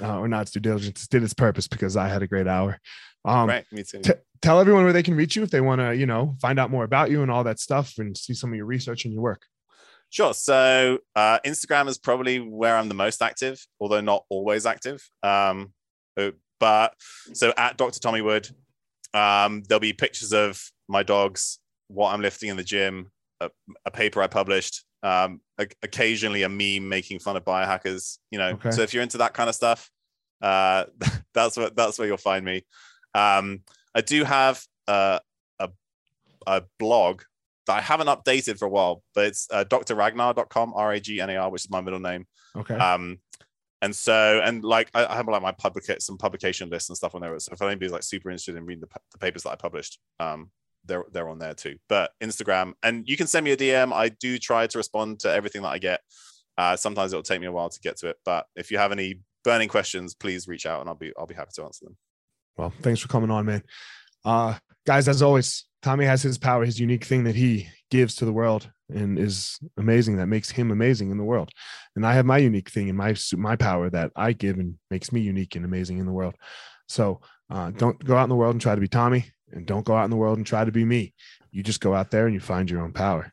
[0.00, 2.46] uh, or not its due diligence, it did its purpose because I had a great
[2.46, 2.78] hour.
[3.24, 4.00] Um, right, me too.
[4.00, 4.12] T-
[4.42, 6.70] tell everyone where they can reach you if they want to, you know, find out
[6.70, 9.22] more about you and all that stuff, and see some of your research and your
[9.22, 9.42] work.
[10.10, 10.32] Sure.
[10.32, 15.06] So uh, Instagram is probably where I'm the most active, although not always active.
[15.22, 15.72] Um,
[16.16, 16.30] uh,
[16.60, 16.94] but
[17.34, 18.00] so at Dr.
[18.00, 18.48] Tommy Wood,
[19.14, 23.50] um, there'll be pictures of my dogs, what I'm lifting in the gym, a,
[23.84, 28.18] a paper I published, um, a, occasionally a meme making fun of biohackers.
[28.30, 28.70] You know, okay.
[28.70, 29.90] so if you're into that kind of stuff,
[30.42, 30.84] uh,
[31.34, 32.64] that's what that's where you'll find me.
[33.14, 33.60] Um,
[33.94, 35.18] I do have uh,
[35.58, 35.70] a
[36.46, 37.22] a blog
[37.68, 41.30] that I haven't updated for a while, but it's uh, drragnar.com, R A G N
[41.30, 42.26] A R, which is my middle name.
[42.56, 42.74] Okay.
[42.74, 43.18] Um,
[43.80, 47.14] and so, and like, I, I have like my public some publication lists and stuff
[47.14, 47.38] on there.
[47.38, 50.50] So if anybody's like super interested in reading the, the papers that I published, um,
[50.84, 51.76] they're they're on there too.
[51.88, 53.92] But Instagram, and you can send me a DM.
[53.92, 56.00] I do try to respond to everything that I get.
[56.56, 58.90] Uh, sometimes it'll take me a while to get to it, but if you have
[58.90, 61.96] any burning questions, please reach out and I'll be I'll be happy to answer them.
[62.56, 63.62] Well, thanks for coming on, man.
[64.24, 68.24] Uh, guys, as always, Tommy has his power, his unique thing that he gives to
[68.24, 71.50] the world and is amazing that makes him amazing in the world.
[71.94, 75.12] And I have my unique thing and my my power that I give and makes
[75.12, 76.34] me unique and amazing in the world.
[76.88, 77.20] So
[77.50, 79.94] uh, don't go out in the world and try to be Tommy, and don't go
[79.94, 81.14] out in the world and try to be me.
[81.50, 83.32] You just go out there and you find your own power.